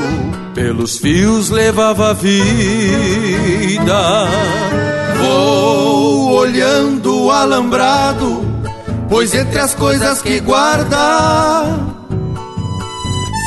[0.54, 2.68] pelos fios levava a vida.
[5.20, 8.46] Vou olhando o alambrado,
[9.10, 11.66] pois entre as coisas que guarda,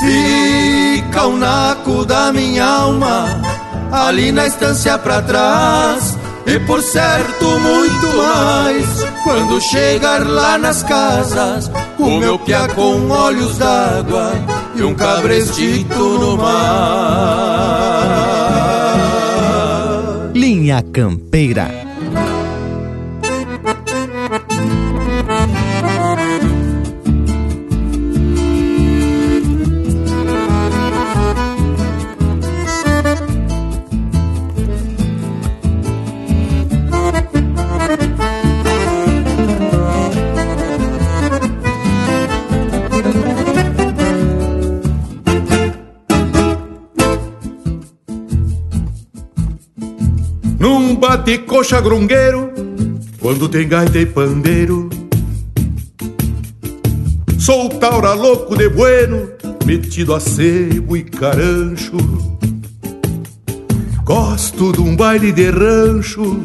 [0.00, 3.40] fica o naco da minha alma,
[3.92, 8.86] ali na estância pra trás e por certo muito mais
[9.22, 14.32] quando chegar lá nas casas o meu piá com olhos d'água
[14.74, 17.94] e um cabrestito no mar.
[20.34, 21.83] Linha Campeira
[51.54, 52.52] coxa grungueiro
[53.20, 54.90] quando tem gaita e pandeiro.
[57.38, 59.30] Sou taura louco de bueno,
[59.64, 61.96] metido a sebo e carancho.
[64.02, 66.42] Gosto de um baile de rancho,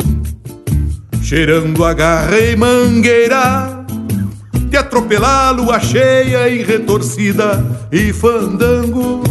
[1.23, 3.84] cheirando a garra e mangueira,
[4.69, 9.29] de atropelar lua cheia em retorcida e fandango.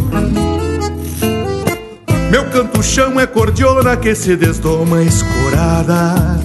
[2.29, 6.39] Meu canto-chão é cordiona que se desdoma escorada.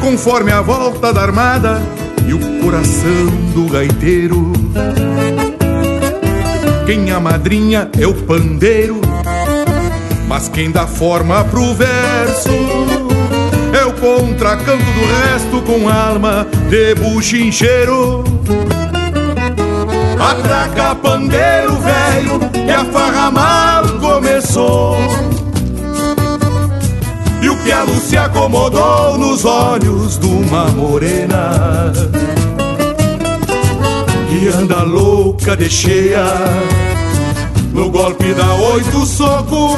[0.00, 1.80] Conforme a volta da armada
[2.28, 4.52] e o coração do gaiteiro.
[6.84, 9.00] Quem a madrinha é o pandeiro
[10.28, 12.48] Mas quem dá forma pro verso
[13.76, 18.22] É o contracanto do resto com alma de buchincheiro.
[20.18, 21.76] Atraca pandeiro
[22.52, 24.96] que a farra mal começou.
[27.42, 31.92] E o pialo se acomodou nos olhos de uma morena.
[34.28, 36.24] Que anda louca de cheia.
[37.72, 39.76] No golpe da oito soco.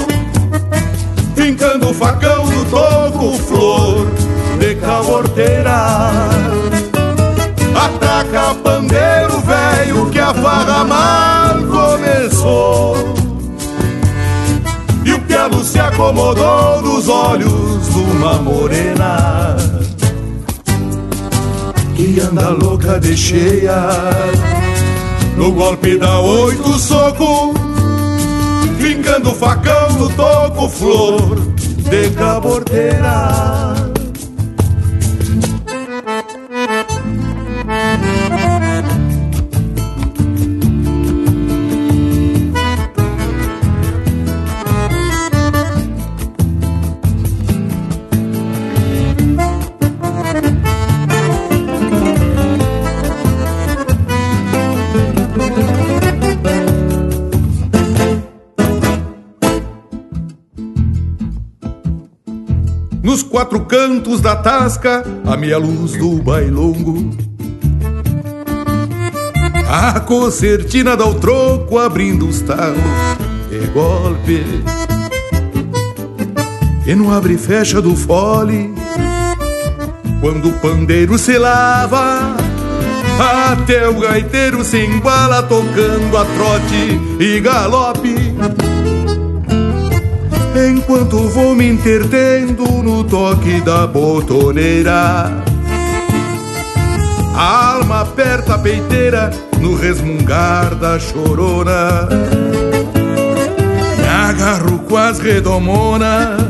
[1.34, 4.06] Fincando o facão no toco Flor
[4.58, 6.20] de caborteira.
[7.74, 11.37] Ataca pandeiro velho que a farra mal
[15.04, 19.56] E o pialo se acomodou nos olhos de uma morena.
[21.96, 23.88] Que anda louca de cheia.
[25.36, 27.54] No golpe da oito soco
[28.76, 31.38] Fincando o facão no toco Flor
[31.88, 33.97] de caborteira
[63.58, 67.16] quatro cantos da tasca, a meia luz do bailongo.
[69.68, 72.78] A concertina dá o troco, abrindo os talos
[73.50, 74.44] e golpe.
[76.86, 78.72] E no abre e fecha do fole,
[80.20, 82.36] quando o pandeiro se lava,
[83.50, 88.14] Até o gaiteiro se embala tocando a trote e galope
[90.66, 95.32] Enquanto vou me entretendo no toque da botoneira.
[97.36, 99.30] A alma aperta a peiteira
[99.60, 102.08] no resmungar da chorona.
[103.96, 106.40] Me agarro com as redomonas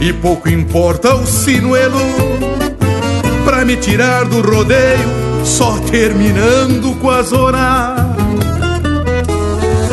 [0.00, 1.98] E pouco importa o sinuelo
[3.44, 5.08] Pra me tirar do rodeio
[5.44, 8.13] Só terminando com a zona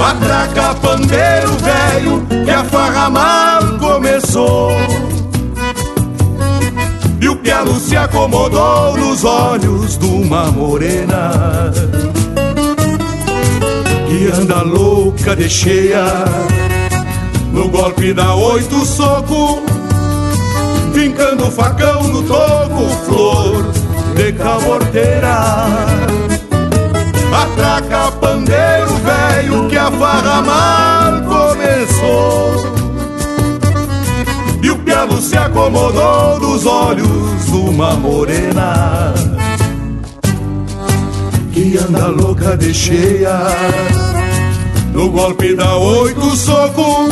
[0.04, 4.72] Atraca pandeiro velho que a farra mal começou.
[7.22, 11.72] E o pialo se acomodou nos olhos de uma morena.
[14.08, 16.06] Que anda louca de cheia.
[17.54, 19.62] No golpe da oito soco.
[20.94, 23.72] Vincando o facão no toco Flor
[24.14, 25.38] de caborteira
[27.32, 28.71] Atraca pandeiro
[30.02, 32.72] mal começou.
[34.62, 39.14] E o pialo se acomodou dos olhos de uma morena.
[41.52, 43.40] Que anda louca de cheia.
[44.94, 47.08] No golpe da oito soco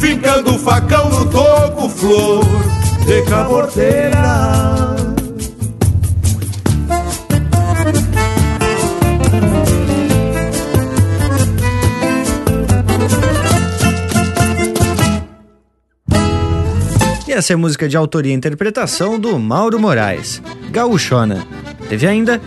[0.00, 2.44] Fincando o facão no toco Flor
[3.04, 5.05] de caborteira
[17.36, 20.40] essa é música de autoria e interpretação do Mauro Moraes,
[20.70, 21.46] Gaúchona.
[21.86, 22.40] Teve ainda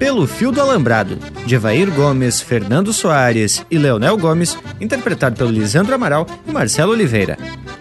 [0.00, 1.16] Pelo Fio do Alambrado,
[1.46, 7.38] de Evair Gomes, Fernando Soares e Leonel Gomes, interpretado pelo Lisandro Amaral e Marcelo Oliveira.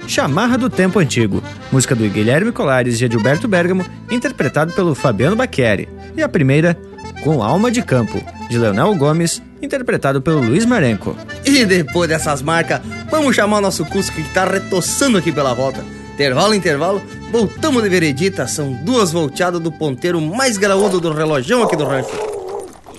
[0.07, 1.41] Chamarra do Tempo Antigo,
[1.71, 5.89] música do Guilherme Colares e Edilberto Bergamo, interpretado pelo Fabiano Bacchieri.
[6.15, 6.77] E a primeira,
[7.23, 11.17] Com Alma de Campo, de Leonel Gomes, interpretado pelo Luiz Marenco.
[11.43, 15.83] E depois dessas marcas, vamos chamar o nosso Cusco que tá retoçando aqui pela volta.
[16.15, 18.47] Intervalo, intervalo, voltamos de veredita.
[18.47, 22.09] São duas volteadas do ponteiro mais graúdo do relojão aqui do rancho.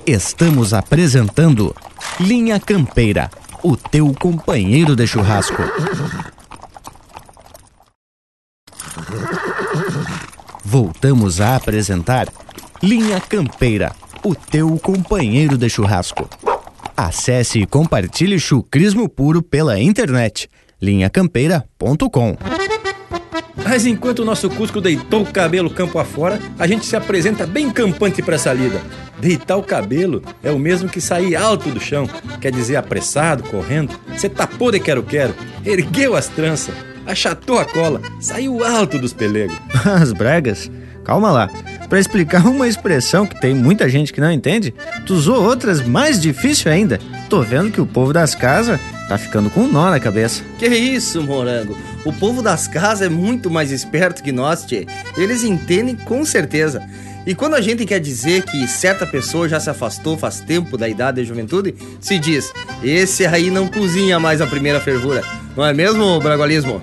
[0.06, 1.74] Estamos apresentando
[2.20, 3.30] Linha Campeira,
[3.62, 5.62] o teu companheiro de churrasco.
[10.62, 12.28] Voltamos a apresentar
[12.82, 16.28] Linha Campeira, o teu companheiro de churrasco.
[16.94, 20.50] Acesse e compartilhe chucrismo puro pela internet
[20.82, 22.36] linhacampeira.com.
[23.64, 27.70] Mas enquanto o nosso Cusco deitou o cabelo campo afora, a gente se apresenta bem
[27.70, 28.80] campante para essa lida.
[29.18, 32.08] Deitar o cabelo é o mesmo que sair alto do chão,
[32.40, 33.98] quer dizer apressado, correndo.
[34.14, 35.34] Você tapou de quero-quero,
[35.64, 36.74] ergueu as tranças,
[37.06, 39.56] achatou a cola, saiu alto dos pelegos.
[39.84, 40.70] As bregas?
[41.06, 41.48] Calma lá.
[41.88, 44.74] Para explicar uma expressão que tem muita gente que não entende,
[45.06, 46.98] tu usou outras mais difíceis ainda.
[47.30, 50.42] Tô vendo que o povo das casas tá ficando com um nó na cabeça.
[50.58, 51.76] Que isso, morango?
[52.04, 54.84] O povo das casas é muito mais esperto que nós, tchê.
[55.16, 56.82] Eles entendem com certeza.
[57.24, 60.88] E quando a gente quer dizer que certa pessoa já se afastou faz tempo da
[60.88, 62.52] idade da juventude, se diz:
[62.82, 65.22] esse aí não cozinha mais a primeira fervura.
[65.56, 66.80] Não é mesmo, Bragualismo?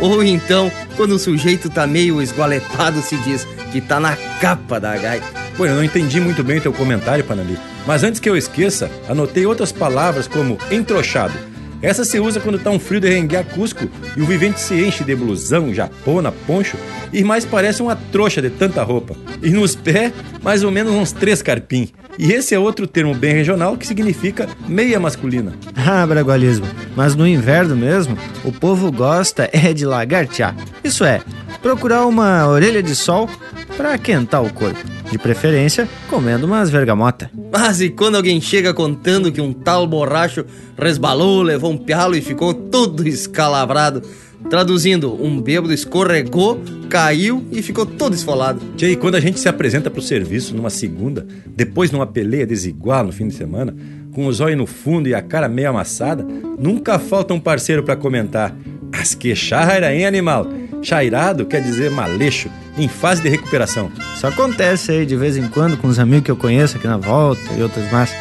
[0.00, 4.96] Ou então, quando o sujeito tá meio esgualepado, se diz que tá na capa da
[4.96, 5.26] gaita.
[5.56, 7.58] Pô, eu não entendi muito bem o teu comentário, Panali.
[7.86, 11.50] Mas antes que eu esqueça, anotei outras palavras como entrochado
[11.82, 15.02] essa se usa quando tá um frio de renguear Cusco e o vivente se enche
[15.02, 16.76] de blusão, japona, poncho
[17.10, 19.16] e mais parece uma trouxa de tanta roupa.
[19.42, 20.12] E nos pés,
[20.42, 21.88] mais ou menos uns três carpim.
[22.18, 25.54] E esse é outro termo bem regional que significa meia masculina.
[25.74, 26.66] Ah, bragualismo.
[26.94, 30.54] Mas no inverno mesmo, o povo gosta é de lagartear.
[30.84, 31.20] Isso é,
[31.62, 33.28] procurar uma orelha de sol
[33.76, 34.78] para aquentar o corpo.
[35.10, 37.30] De preferência, comendo umas vergamota.
[37.50, 40.44] Mas e quando alguém chega contando que um tal borracho
[40.78, 44.02] resbalou, levou um pialo e ficou todo escalavrado?
[44.48, 48.60] Traduzindo, um bêbado escorregou, caiu e ficou todo esfolado.
[48.76, 53.04] Tchê, e quando a gente se apresenta pro serviço numa segunda, depois numa peleia desigual
[53.04, 53.74] no fim de semana,
[54.12, 56.26] com os olhos no fundo e a cara meio amassada,
[56.58, 58.56] nunca falta um parceiro para comentar.
[58.92, 60.46] As queixarra era em animal.
[60.82, 63.90] Chairado quer dizer maleixo, em fase de recuperação.
[64.16, 66.96] Isso acontece aí de vez em quando com os amigos que eu conheço aqui na
[66.96, 68.14] volta e outras mais.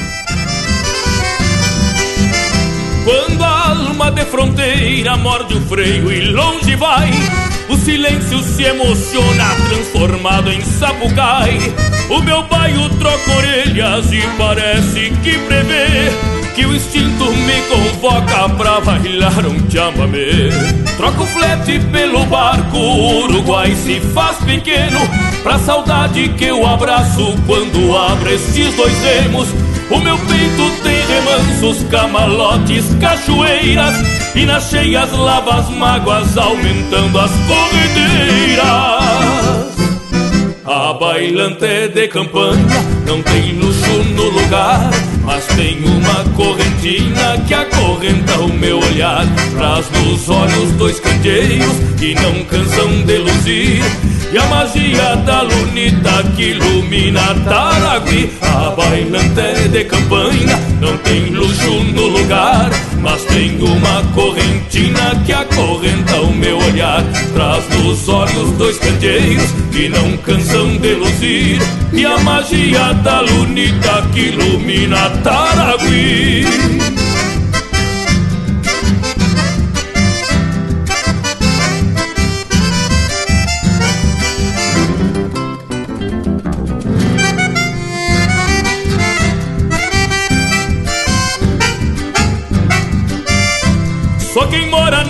[3.04, 7.10] Quando a alma de fronteira morde o freio e longe vai,
[7.68, 11.58] O silêncio se emociona, transformado em sapucai.
[12.08, 16.10] O meu baio troca orelhas e parece que prevê
[16.54, 20.50] que o instinto me convoca pra bailar um chamamé.
[20.96, 25.00] Troco flete pelo barco, o Uruguai se faz pequeno.
[25.42, 29.48] Pra saudade que eu abraço quando abro estes dois remos.
[29.90, 33.94] O meu peito tem remansos, camalotes, cachoeiras
[34.38, 38.64] E nas cheias lava as mágoas, aumentando as corredeiras
[40.64, 44.90] A bailante de campanha não tem luxo no lugar
[45.24, 49.26] Mas tem uma correntina que acorrenta o meu olhar.
[49.56, 53.82] Traz nos olhos dois candeeiros que não cansam de luzir
[54.30, 61.70] e a magia da lunita que ilumina Taragui A bailante de campanha não tem luxo
[61.94, 62.70] no lugar.
[63.00, 67.02] Mas tem uma correntina que acorrenta o meu olhar.
[67.32, 71.62] Traz nos olhos dois candeeiros que não cansam de luzir.
[71.92, 76.77] E a magia da lunita que ilumina Taragui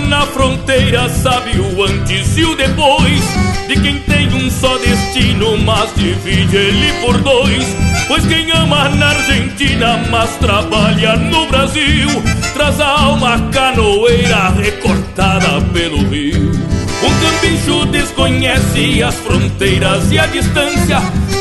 [0.08, 3.22] na fronteira sabe o antes e o depois
[3.68, 7.76] De quem tem um só destino, mas divide ele por dois.
[8.08, 12.08] Pois quem ama na Argentina, mas trabalha no Brasil
[12.54, 16.50] Traz a alma canoeira recortada pelo rio.
[17.02, 20.98] Um cambicho desconhece as fronteiras e a distância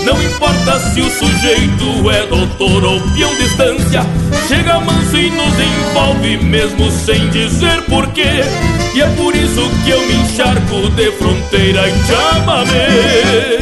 [0.08, 4.06] não importa se o sujeito é doutor ou peão distância
[4.48, 8.46] Chega manso e nos envolve mesmo sem dizer porquê
[8.96, 13.60] E é por isso que eu me encharco de fronteira e chamamé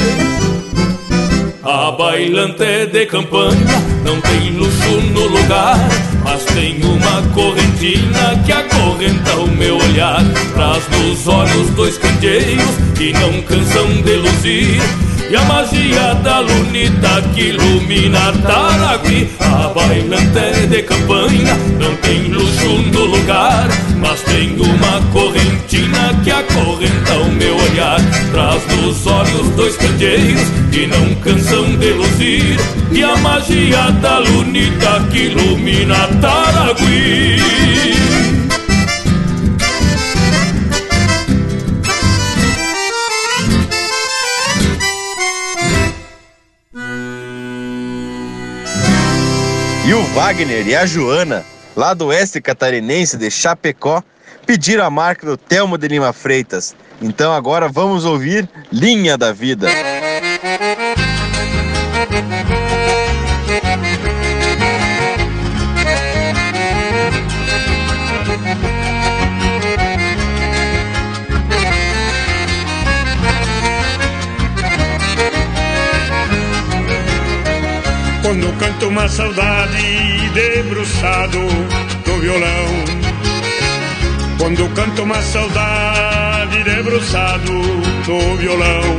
[1.63, 5.79] A bailante de campanha não tem luxo no lugar
[6.23, 10.23] Mas tem uma correntina que acorrenta o meu olhar.
[10.53, 14.81] Traz nos olhos dois candeeiros que não cansam de luzir
[15.29, 22.67] e a magia da lunita que ilumina Taragui A bailante de campanha não tem luxo
[22.93, 27.99] no lugar Mas tem uma correntina que acorrenta o meu olhar.
[28.31, 32.59] Traz nos olhos dois candeeiros que não cansam de luzir
[32.91, 37.84] E a magia da lunita que ilumina Taragui
[49.87, 51.45] E o Wagner e a Joana,
[51.75, 54.01] lá do oeste catarinense de Chapecó,
[54.43, 56.75] pediram a marca do Telmo de Lima Freitas.
[56.99, 59.67] Então agora vamos ouvir Linha da Vida.
[79.07, 82.67] Saudade debruçado no violão.
[84.37, 88.97] Quando canto uma saudade debruçado no violão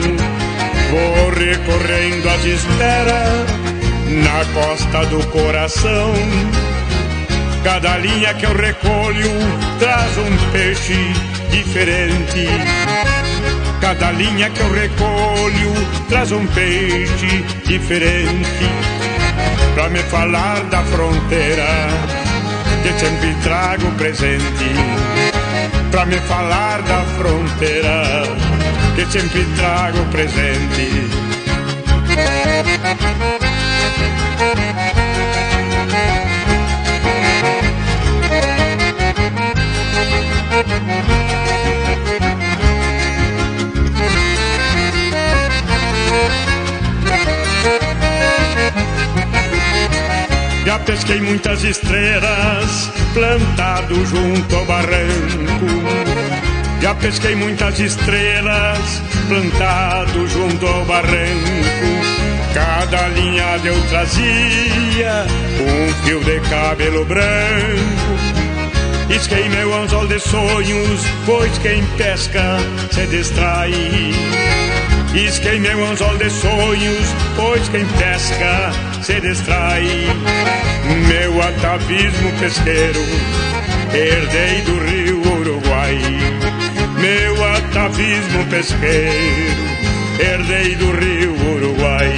[0.90, 3.46] Vou recorrendo às esperas
[4.22, 6.14] na costa do coração.
[7.64, 9.30] Cada linha que eu recolho
[9.78, 11.12] traz um peixe
[11.50, 12.46] diferente.
[13.80, 15.74] Cada linha que eu recolho
[16.08, 18.66] traz um peixe diferente
[19.76, 21.66] Pra me falar da fronteira
[22.82, 24.72] Que sempre trago presente
[25.90, 28.22] Pra me falar da fronteira
[28.94, 31.25] Que sempre trago presente
[53.16, 55.66] plantado junto ao barranco.
[56.82, 61.96] Já pesquei muitas estrelas plantado junto ao barranco.
[62.52, 65.24] Cada linha eu trazia
[65.58, 67.26] um fio de cabelo branco.
[69.08, 72.58] Isquei meu anzol de sonhos, pois quem pesca
[72.90, 73.72] se distrai.
[75.14, 80.06] Isquei meu anzol de sonhos, pois quem pesca se distrai.
[81.08, 83.00] Meu atavismo pesqueiro,
[83.92, 85.98] herdei do rio Uruguai.
[87.00, 89.64] Meu atavismo pesqueiro,
[90.20, 92.12] herdei do rio Uruguai.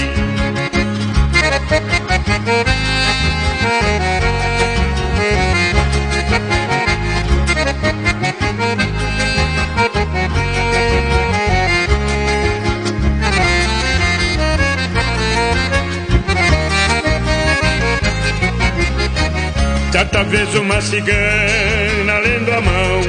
[20.19, 23.01] Certa vez uma cigana lendo a mão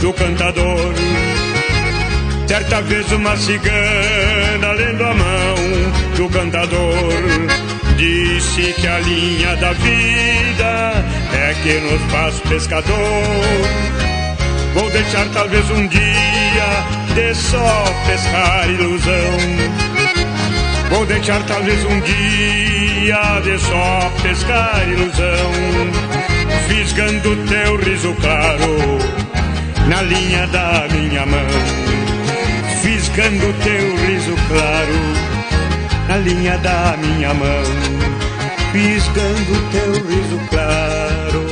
[0.00, 0.92] do cantador.
[2.48, 5.54] Certa vez uma cigana lendo a mão
[6.16, 7.22] do cantador.
[7.96, 12.96] Disse que a linha da vida é que nos faz pescador.
[14.74, 19.38] Vou deixar talvez um dia de só pescar ilusão.
[20.90, 22.77] Vou deixar talvez um dia
[23.08, 25.50] de só pescar ilusão,
[26.68, 28.98] fisgando teu riso claro
[29.88, 31.48] na linha da minha mão,
[32.82, 34.92] fisgando teu riso claro
[36.06, 37.62] na linha da minha mão,
[38.72, 41.46] fisgando teu riso claro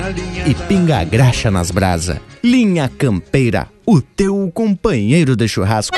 [0.00, 2.20] na linha E pinga a graxa nas brasa.
[2.42, 5.96] Linha Campeira, o teu companheiro de churrasco.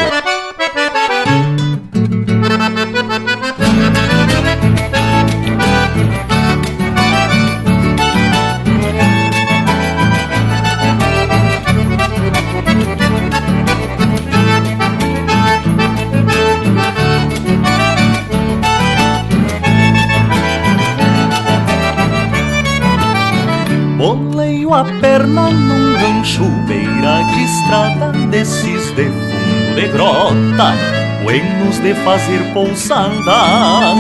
[26.66, 30.74] Beira de estrada Desses de fundo de grota
[31.22, 33.94] Buenos de fazer pousada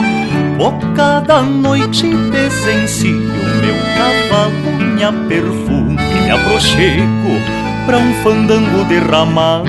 [0.56, 3.20] Boca da noite presencio
[3.60, 9.64] Meu cavalo, minha perfume, me aproxego Pra um fandango derramada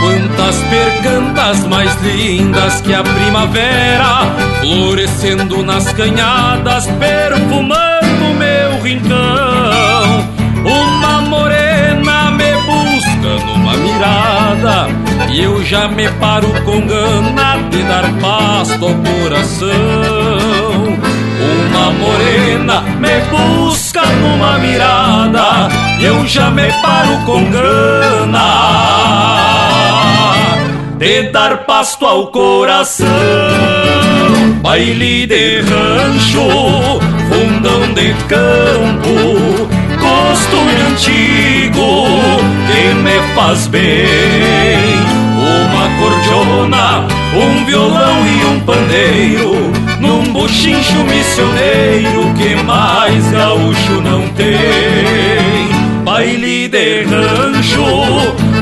[0.00, 9.97] Quantas percantas mais lindas que a primavera, florescendo nas canhadas, perfumando meu rincão.
[10.80, 14.88] Uma morena me busca numa mirada,
[15.30, 19.68] e eu já me paro com gana de dar pasto ao coração.
[21.40, 25.68] Uma morena me busca numa mirada,
[25.98, 28.48] e eu já me paro com gana
[30.98, 33.06] de dar pasto ao coração.
[34.60, 36.40] Baile de rancho,
[37.28, 38.67] fundão de campo,
[43.38, 43.84] faz bem.
[45.38, 47.06] Uma cordiona,
[47.36, 55.68] um violão e um pandeiro, num buchincho missioneiro que mais gaúcho não tem
[56.02, 57.84] baile de rancho,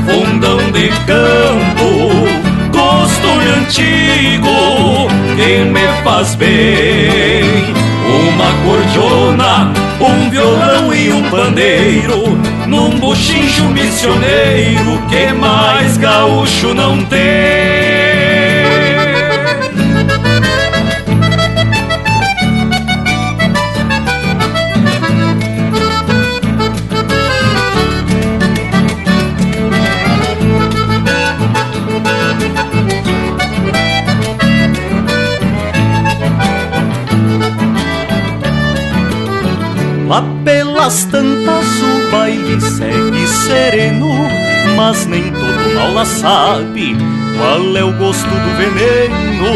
[0.05, 2.27] fundão de campo,
[2.71, 7.86] costume antigo que me faz bem.
[8.37, 12.37] Uma cordiona, um violão e um pandeiro,
[12.67, 17.76] num buchincho missioneiro que mais gaúcho não tem.
[40.87, 44.09] Pelas tantas o baile segue sereno,
[44.77, 46.95] mas nem todo mal lá sabe
[47.37, 49.47] qual é o gosto do veneno.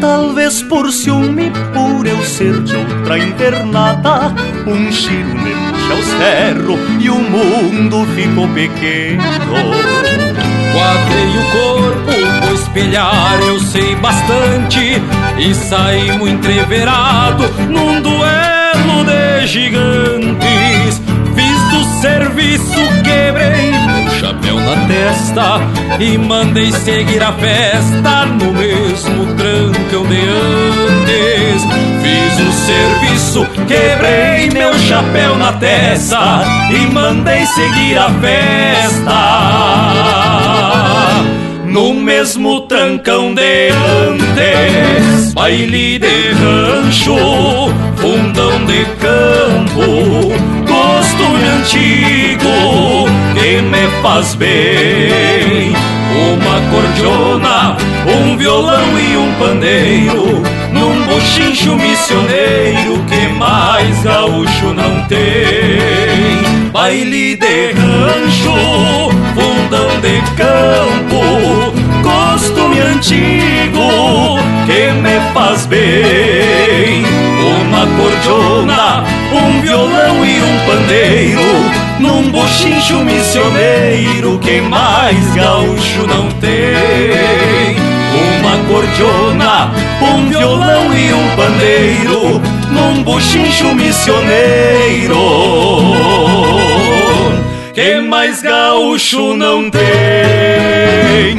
[0.00, 4.34] Talvez por ciúme, por eu ser de outra invernada,
[4.66, 9.22] um tiro me puxa ao cerro e o mundo ficou pequeno.
[10.72, 15.02] Quadrei o corpo, vou espelhar, eu sei bastante
[15.38, 18.08] E saímos entreverado num de
[19.48, 21.00] gigantes
[21.34, 25.60] Fiz do serviço, quebrei meu chapéu na testa
[25.98, 31.62] E mandei seguir a festa no mesmo trancão de antes.
[32.02, 39.48] Fiz o serviço, quebrei meu chapéu na testa E mandei seguir a festa
[41.78, 47.14] no mesmo trancão de antes, baile de rancho,
[47.94, 50.32] fundão de campo,
[50.66, 55.72] costume antigo que me faz bem.
[56.32, 57.76] Uma cordiona,
[58.08, 60.42] um violão e um pandeiro,
[60.72, 66.72] num bochincho missioneiro que mais gaúcho não tem.
[66.72, 68.98] Baile de rancho,
[70.38, 71.47] campo,
[72.48, 77.04] costume antigo que me faz bem.
[77.60, 81.42] Uma cordiona, um violão e um pandeiro
[81.98, 87.76] num bochincho missioneiro que mais gaúcho não tem.
[88.40, 89.70] Uma cordiona,
[90.00, 95.18] um violão e um pandeiro num bochincho missioneiro.
[97.74, 101.38] Que mais gaúcho não tem.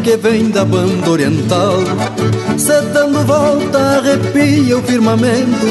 [0.00, 1.78] Que vem da banda oriental.
[2.56, 5.66] Se dando volta arrepia o firmamento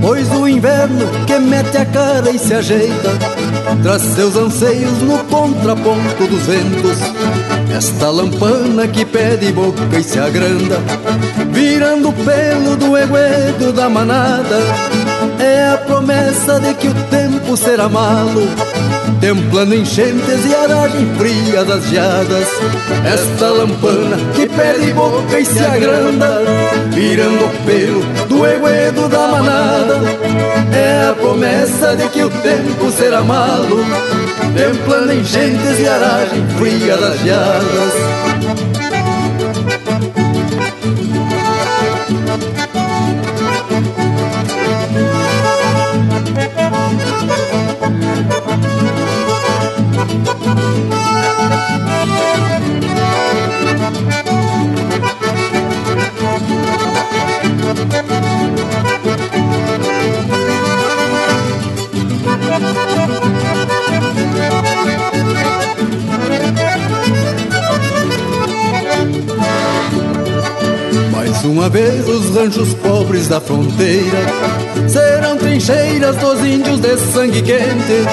[0.00, 3.10] Pois o inverno que mete a cara e se ajeita
[3.82, 6.98] Traz seus anseios no contraponto dos ventos.
[7.76, 10.78] Esta lampana que pede boca e se agranda
[11.50, 14.58] Virando o pelo do eguedo da manada
[15.44, 18.48] É a promessa de que o tempo será malo
[19.20, 22.48] Templando enchentes e aragem fria das geadas.
[23.04, 26.40] Esta lampana que pede boca e se agranda
[26.94, 30.00] Virando o pelo do eguedo da manada.
[30.72, 33.84] É a promessa de que o tempo será malo
[34.56, 38.33] Templando enchentes e aragem fria das geadas
[71.64, 74.18] uma vez os ranchos pobres da fronteira
[74.86, 78.04] Serão trincheiras dos índios de sangue quente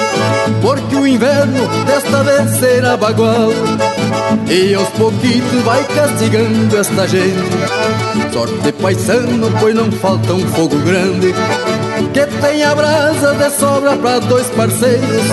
[0.62, 3.50] Porque o inverno desta vez será bagual.
[4.48, 8.32] E aos pouquitos vai castigando esta gente.
[8.32, 11.34] Sorte paisano, pois não falta um fogo grande
[12.14, 15.26] Que tenha brasa de sobra para dois parceiros.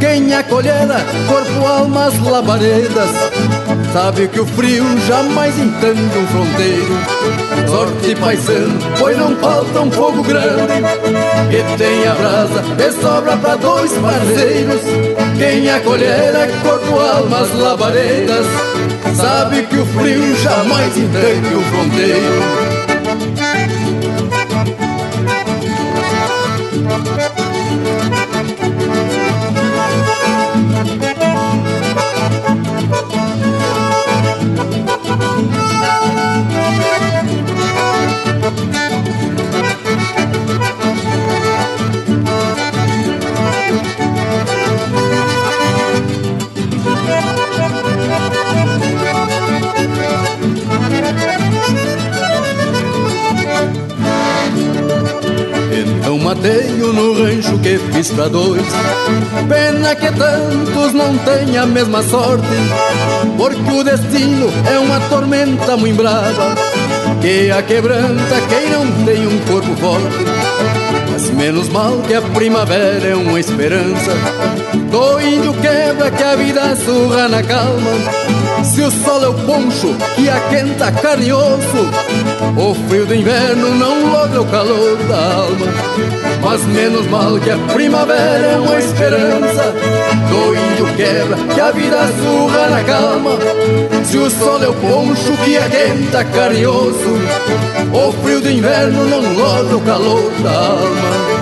[0.00, 6.98] Quem acolhera, corpo, almas, labaredas Sabe que o frio jamais entende um fronteiro.
[7.68, 10.82] Sorte paisano, pois não falta um fogo grande.
[11.48, 14.80] Que tenha brasa de sobra para dois parceiros.
[15.38, 18.46] Quem acolher é corpo, almas, labaredas.
[19.14, 22.63] Sabe que o frio jamais entende um fronteiro
[58.30, 58.62] dois.
[59.48, 62.46] Pena que tantos não têm a mesma sorte
[63.36, 66.54] Porque o destino é uma tormenta muito brava
[67.20, 70.24] Que a quebranta quem não tem um corpo forte.
[71.12, 74.12] Mas menos mal que a primavera é uma esperança
[74.90, 77.90] Do índio quebra que a vida surra na calma.
[78.64, 81.90] Se o sol é o poncho que aquenta carne e osso
[82.56, 85.66] O frio do inverno não logra o calor da alma
[86.42, 89.74] Mas menos mal que a primavera é uma esperança.
[90.30, 93.38] Do índio quebra que a vida surra na calma.
[94.04, 97.18] Se o sol é o poncho que e osso
[97.92, 101.33] O frio do inverno não logra o calor da alma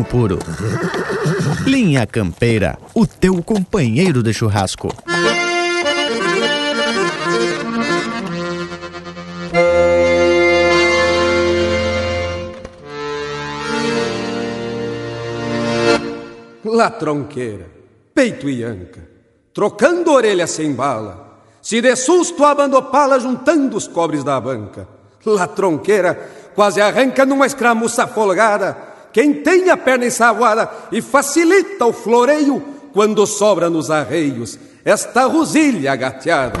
[0.00, 0.38] vinho puro.
[1.66, 4.88] Linha Campeira, o teu companheiro de churrasco.
[16.64, 17.66] Latronqueira,
[18.14, 19.06] peito e anca,
[19.52, 24.88] trocando orelha sem bala, se de susto abandopala juntando os cobres da banca.
[25.24, 26.14] Latronqueira
[26.54, 32.62] quase arranca numa escramuça folgada, quem tem a perna ensaguada e facilita o floreio
[32.92, 36.58] quando sobra nos arreios esta rosilha gateada.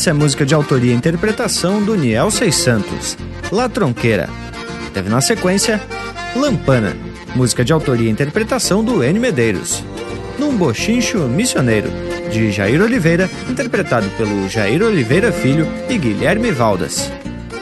[0.00, 3.18] Essa é música de autoria e interpretação do Niel Seis Santos,
[3.52, 4.30] La Tronqueira.
[4.94, 5.78] Teve na sequência
[6.34, 6.96] Lampana,
[7.36, 9.84] música de autoria e interpretação do N Medeiros.
[10.38, 11.90] Num Bochincho Missioneiro,
[12.32, 17.12] de Jair Oliveira, interpretado pelo Jair Oliveira Filho e Guilherme Valdas.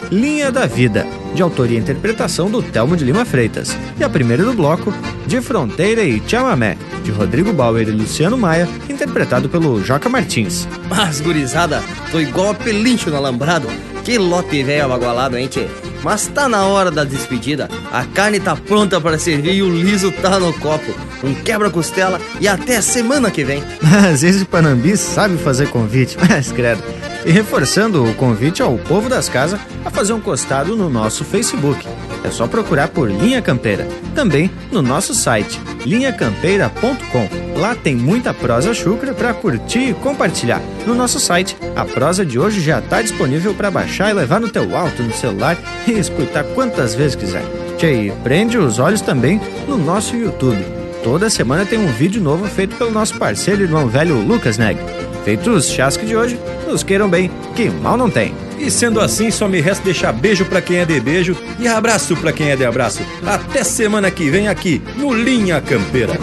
[0.08, 1.04] Linha da Vida,
[1.34, 3.76] de autoria e interpretação do Telmo de Lima Freitas.
[3.98, 4.94] E a primeira do bloco,
[5.26, 6.76] De Fronteira e Chamamé,
[7.08, 10.68] de Rodrigo Bauer e Luciano Maia, interpretado pelo Joca Martins.
[10.90, 11.82] Mas, gurizada,
[12.12, 13.66] tô igual a pelincho no alambrado.
[14.04, 15.66] Que lote velho abagualado, hein, tchê?
[16.02, 17.68] Mas tá na hora da despedida.
[17.90, 20.94] A carne tá pronta para servir e o liso tá no copo.
[21.24, 23.62] Um quebra-costela e até semana que vem.
[23.82, 26.82] Mas esse Panambi sabe fazer convite, mas credo.
[27.24, 31.84] E reforçando o convite ao povo das casas a fazer um costado no nosso Facebook.
[32.28, 33.88] É só procurar por Linha Campeira.
[34.14, 37.58] Também no nosso site, linhacampeira.com.
[37.58, 40.60] Lá tem muita prosa chucra para curtir e compartilhar.
[40.86, 44.50] No nosso site, a prosa de hoje já está disponível para baixar e levar no
[44.50, 45.56] teu alto, no celular
[45.86, 47.44] e escutar quantas vezes quiser.
[47.78, 50.62] Tchê, prende os olhos também no nosso YouTube.
[51.02, 54.78] Toda semana tem um vídeo novo feito pelo nosso parceiro e irmão velho Lucas Neg.
[55.28, 58.32] Feitos os chasques de hoje, nos queiram bem, que mal não tem.
[58.58, 62.16] E sendo assim, só me resta deixar beijo para quem é de beijo e abraço
[62.16, 63.02] para quem é de abraço.
[63.26, 66.14] Até semana que vem aqui no Linha Campeira.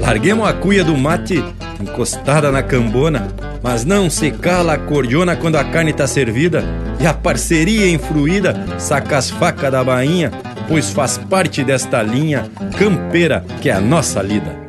[0.00, 1.40] Larguemos a cuia do mate
[1.80, 3.28] encostada na cambona,
[3.62, 6.64] mas não se cala a cordiona quando a carne tá servida
[6.98, 10.32] e a parceria influída saca as facas da bainha,
[10.68, 14.63] pois faz parte desta linha campeira que é a nossa lida.